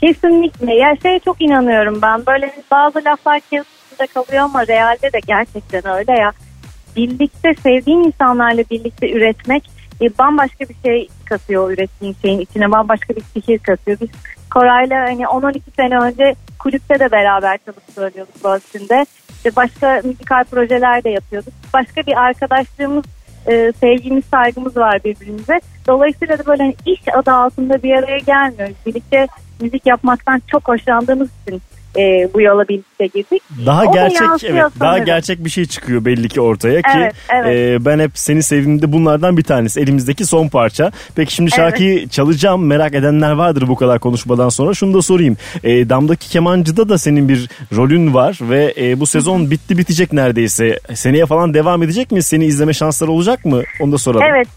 [0.00, 0.74] Kesinlikle.
[0.74, 2.26] Ya şeye çok inanıyorum ben.
[2.26, 6.32] Böyle bazı laflar kağıt kalıyor ama realde de gerçekten öyle ya.
[6.96, 12.72] Birlikte sevdiğin insanlarla birlikte üretmek e, bambaşka bir şey katıyor ürettiğin şeyin içine.
[12.72, 13.98] Bambaşka bir fikir katıyor.
[14.00, 14.08] Biz
[14.50, 19.06] Koray'la hani 10-12 sene önce kulüpte de beraber çalışıp söylüyorduk Boğaziçi'nde.
[19.30, 21.52] İşte başka müzikal projeler de yapıyorduk.
[21.74, 23.04] Başka bir arkadaşlığımız
[23.46, 25.60] e, sevgimiz, saygımız var birbirimize.
[25.88, 28.76] Dolayısıyla da böyle hani iş adı altında bir araya gelmiyoruz.
[28.86, 29.26] Birlikte
[29.60, 31.62] müzik yapmaktan çok hoşlandığımız için
[31.98, 33.42] e, bu yola birlikte girdik.
[33.66, 37.80] Daha O gerçek evet daha gerçek bir şey çıkıyor belli ki ortaya ki Evet, evet.
[37.80, 40.90] e, ben hep seni sevdiğimde bunlardan bir tanesi elimizdeki son parça.
[41.16, 41.56] Peki şimdi Evet.
[41.56, 45.36] şarkıyı çalacağım merak edenler vardır bu kadar konuşmadan sonra şunu da sorayım.
[45.64, 50.78] E, Damdaki Kemancı'da da senin bir rolün var ve e, bu sezon bitti bitecek neredeyse.
[50.94, 52.22] Seneye falan devam edecek mi?
[52.22, 53.62] Seni izleme şansları olacak mı?
[53.80, 54.26] Onu da soralım.
[54.30, 54.48] Evet.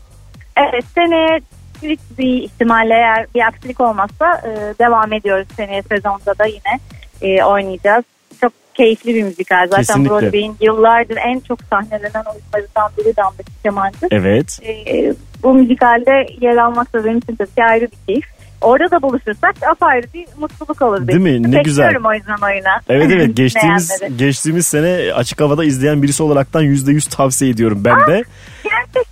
[0.57, 1.39] Evet seneye
[1.83, 4.49] büyük bir ihtimalle eğer bir aksilik olmazsa e,
[4.79, 6.79] devam ediyoruz seneye sezonda da yine
[7.21, 8.05] e, oynayacağız.
[8.41, 9.67] Çok keyifli bir müzikal.
[9.67, 10.11] Zaten Kesinlikle.
[10.11, 14.07] Broadway'in yıllardır en çok sahnelenen oyunlarından biri Damdaki Kemancı.
[14.11, 14.59] Evet.
[14.67, 15.13] E,
[15.43, 18.25] bu müzikalde yer almak da benim için tabii ki ayrı bir keyif.
[18.61, 21.07] Orada da buluşursak apayrı bir mutluluk olur.
[21.07, 21.51] Değil mi?
[21.51, 21.85] Ne güzel.
[21.85, 22.79] Bekliyorum o yüzden oyuna.
[22.89, 28.23] Evet evet geçtiğimiz geçtiğimiz sene açık havada izleyen birisi olaraktan %100 tavsiye ediyorum ben de.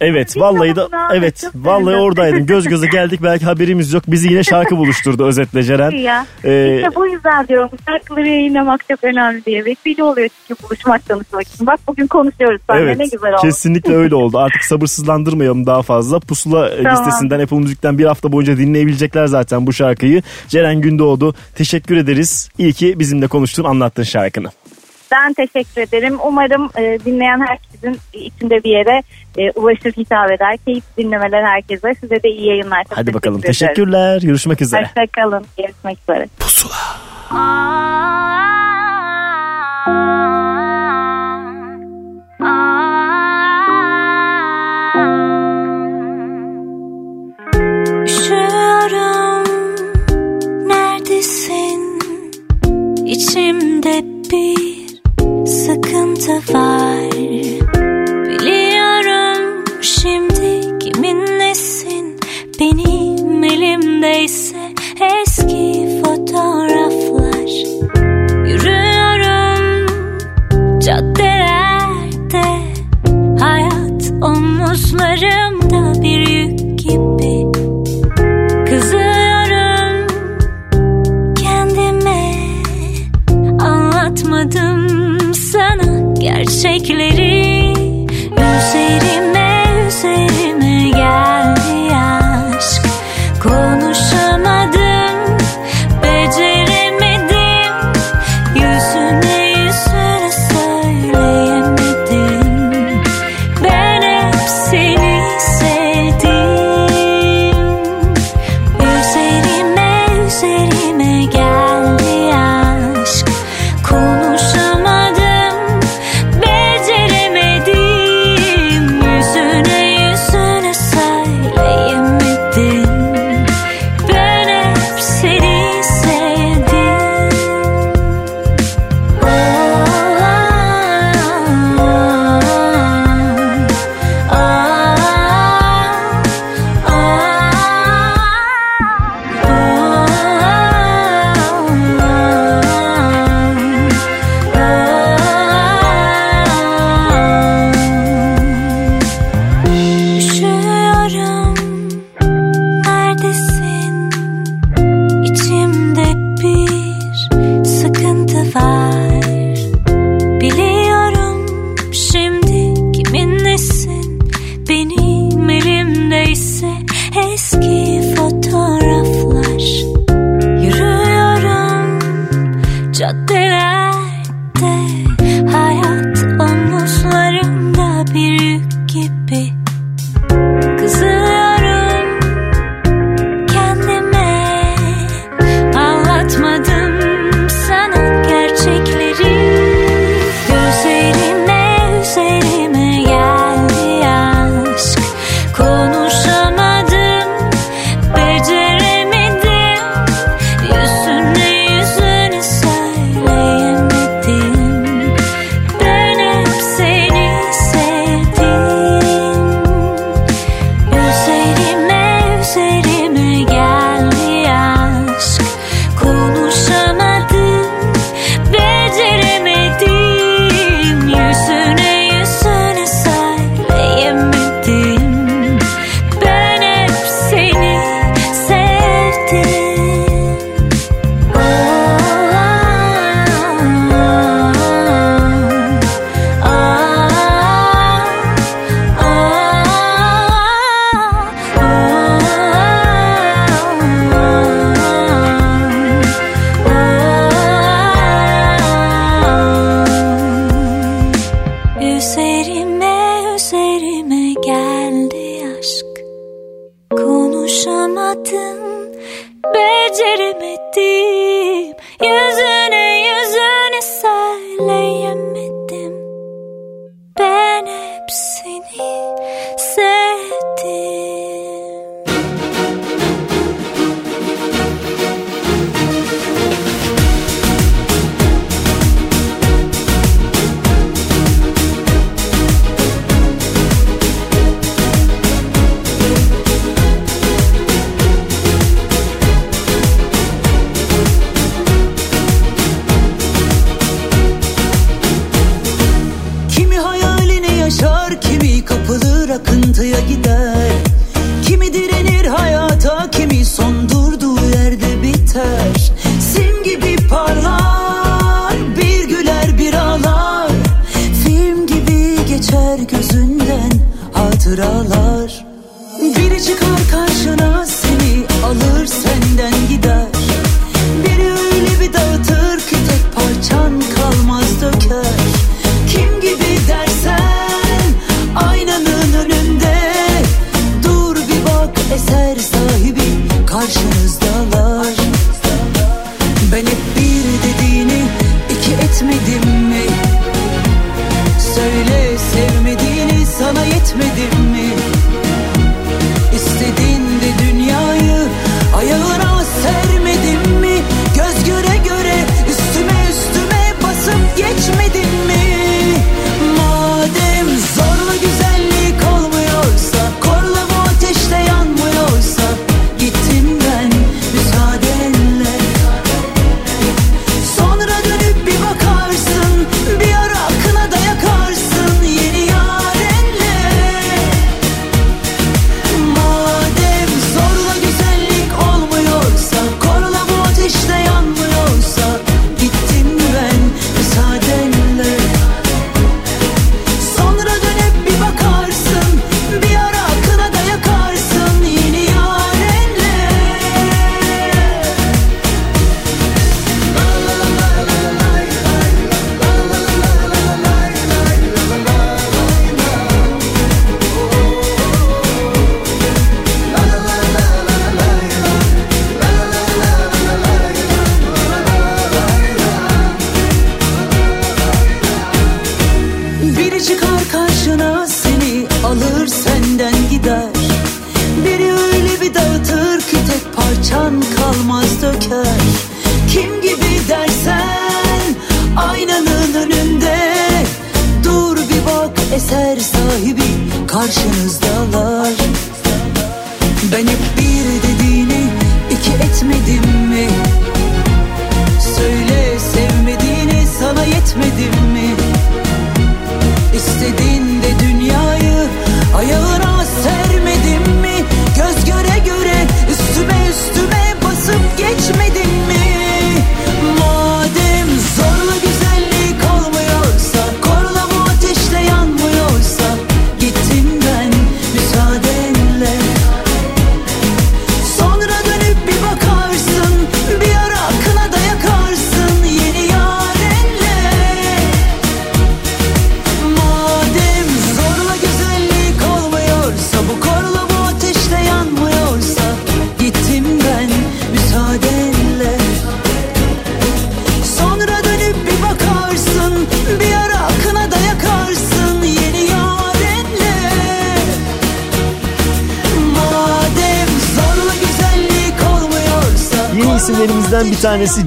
[0.01, 2.45] Evet vallahi da evet vallahi oradaydım.
[2.45, 4.03] Göz göze geldik belki haberimiz yok.
[4.07, 5.91] Bizi yine şarkı buluşturdu özetle Ceren.
[5.91, 6.25] Ya.
[6.43, 9.65] Ee, işte bu yüzden diyorum şarkıları yayınlamak çok önemli diye.
[9.65, 11.67] Vesile oluyor çünkü buluşmak tanışmak için.
[11.67, 13.41] Bak bugün konuşuyoruz seninle Evet ne güzel oldu.
[13.41, 14.37] kesinlikle öyle oldu.
[14.37, 16.19] Artık sabırsızlandırmayalım daha fazla.
[16.19, 17.05] Pusula e, Tamam.
[17.05, 20.21] listesinden Apple Müzik'ten bir hafta boyunca dinleyebilecekler zaten bu şarkıyı.
[20.47, 22.49] Ceren Gündoğdu teşekkür ederiz.
[22.57, 24.47] İyi ki bizimle konuştun anlattın şarkını.
[25.11, 26.17] Ben teşekkür ederim.
[26.23, 29.01] Umarım e, dinleyen herkesin içinde bir yere
[29.37, 30.57] e, ulaşır, hitap eder.
[30.65, 31.93] Keyifli dinlemeler herkese.
[31.93, 32.83] Size de iyi yayınlar.
[32.83, 33.39] Çok Hadi bakalım.
[33.39, 33.53] Ederim.
[33.53, 34.21] Teşekkürler.
[34.21, 34.85] Görüşmek üzere.
[34.85, 35.45] Hoşçakalın.
[35.57, 36.27] Görüşmek üzere.
[36.39, 36.75] Pusula.
[48.05, 48.46] Üşür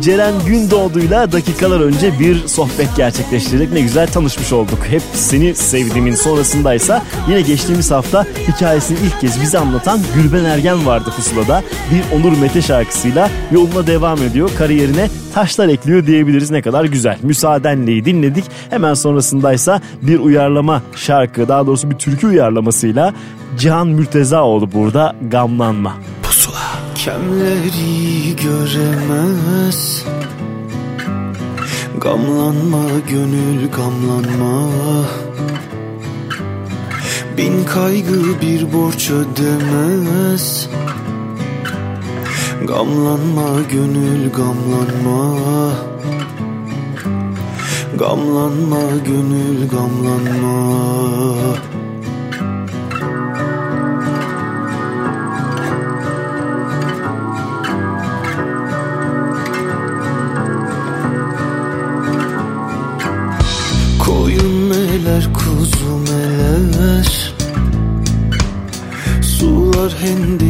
[0.00, 3.72] Ceren Gündoğdu'yla dakikalar önce bir sohbet gerçekleştirdik.
[3.72, 4.78] Ne güzel tanışmış olduk.
[4.88, 11.12] Hep seni sevdiğimin sonrasındaysa yine geçtiğimiz hafta hikayesini ilk kez bize anlatan Gülben Ergen vardı
[11.16, 11.62] pusulada.
[11.94, 14.50] Bir Onur Mete şarkısıyla yoluna devam ediyor.
[14.58, 17.18] Kariyerine taşlar ekliyor diyebiliriz ne kadar güzel.
[17.22, 18.44] Müsaadenleyi dinledik.
[18.70, 23.14] Hemen sonrasındaysa bir uyarlama şarkı daha doğrusu bir türkü uyarlamasıyla
[23.58, 25.94] Cihan Mürtezaoğlu burada gamlanma.
[27.04, 30.04] Kemleri göremez.
[31.98, 34.70] Gamlanma gönül gamlanma.
[37.36, 40.68] Bin kaygı bir borç ödemez.
[42.64, 45.38] Gamlanma gönül gamlanma.
[47.98, 51.69] Gamlanma gönül gamlanma
[70.02, 70.49] in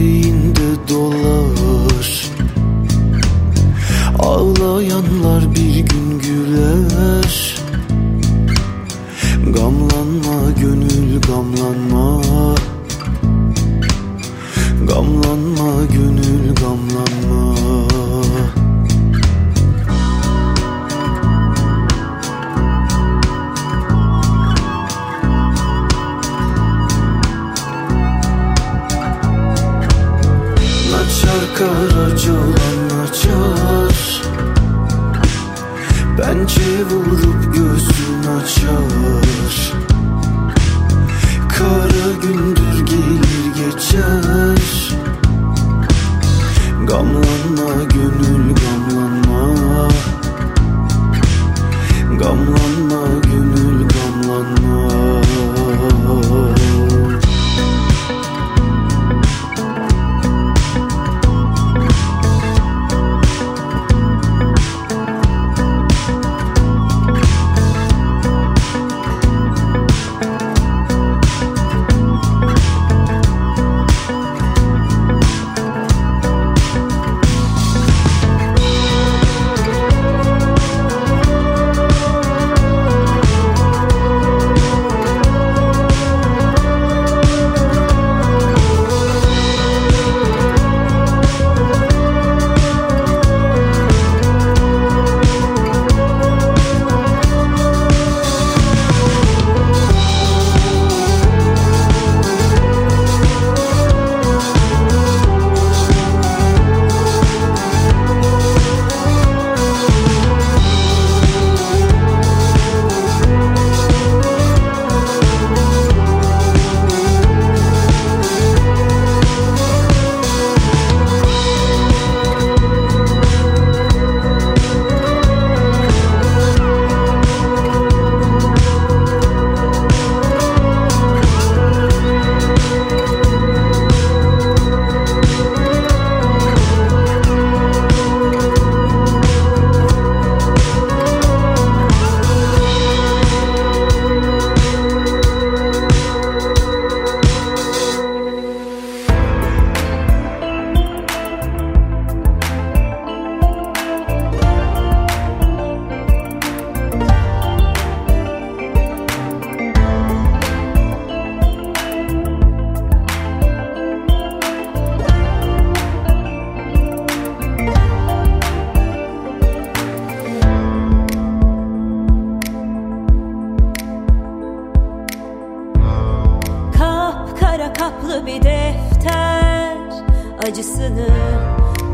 [180.50, 181.08] acısını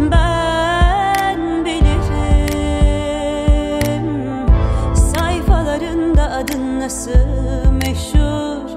[0.00, 2.06] ben bilirim.
[4.94, 8.70] Sayfalarında adın nasıl meşhur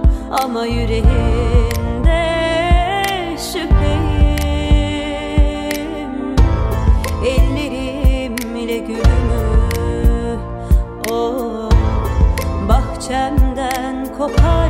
[0.43, 2.25] ama yüreğinde
[3.37, 3.69] şüpheyim.
[7.25, 9.59] Ellerim ile gülümü
[11.11, 11.43] o
[12.69, 14.68] bahçemden kopardım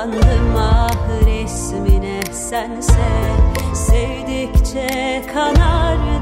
[0.00, 0.90] Sandım ah
[1.26, 2.92] resmine sense
[3.74, 6.19] Sevdikçe kanardım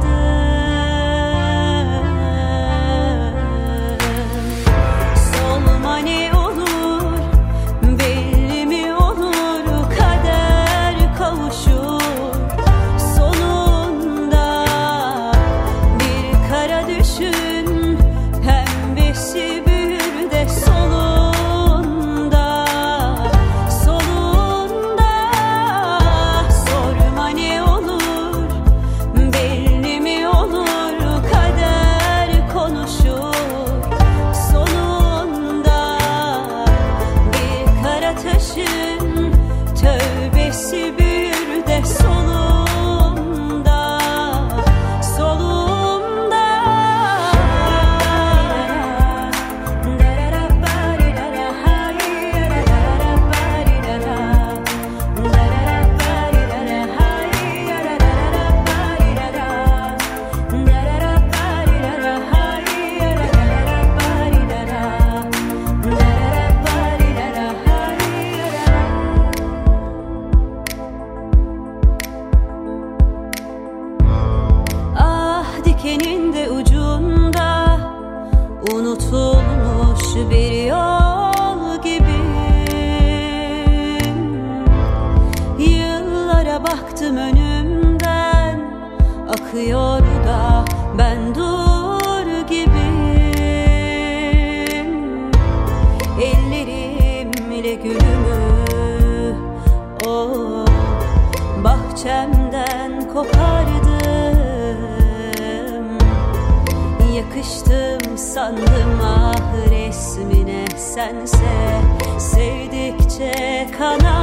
[111.09, 111.81] sense
[112.19, 114.18] Sevdikçe kanardım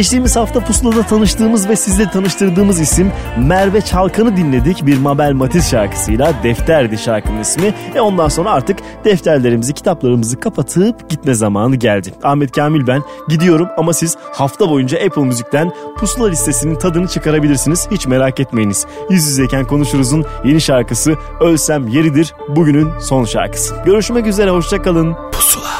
[0.00, 6.34] Geçtiğimiz hafta Pusula'da tanıştığımız ve sizle tanıştırdığımız isim Merve Çalkan'ı dinledik bir Mabel Matiz şarkısıyla
[6.42, 7.74] Defterdi şarkının ismi.
[7.94, 12.14] E ondan sonra artık defterlerimizi, kitaplarımızı kapatıp gitme zamanı geldi.
[12.22, 17.88] Ahmet Kamil ben gidiyorum ama siz hafta boyunca Apple Müzik'ten Pusula listesinin tadını çıkarabilirsiniz.
[17.90, 18.86] Hiç merak etmeyiniz.
[19.10, 23.74] Yüz yüzeyken konuşuruzun yeni şarkısı Ölsem Yeridir bugünün son şarkısı.
[23.84, 25.16] Görüşmek üzere hoşçakalın.
[25.32, 25.79] Pusula.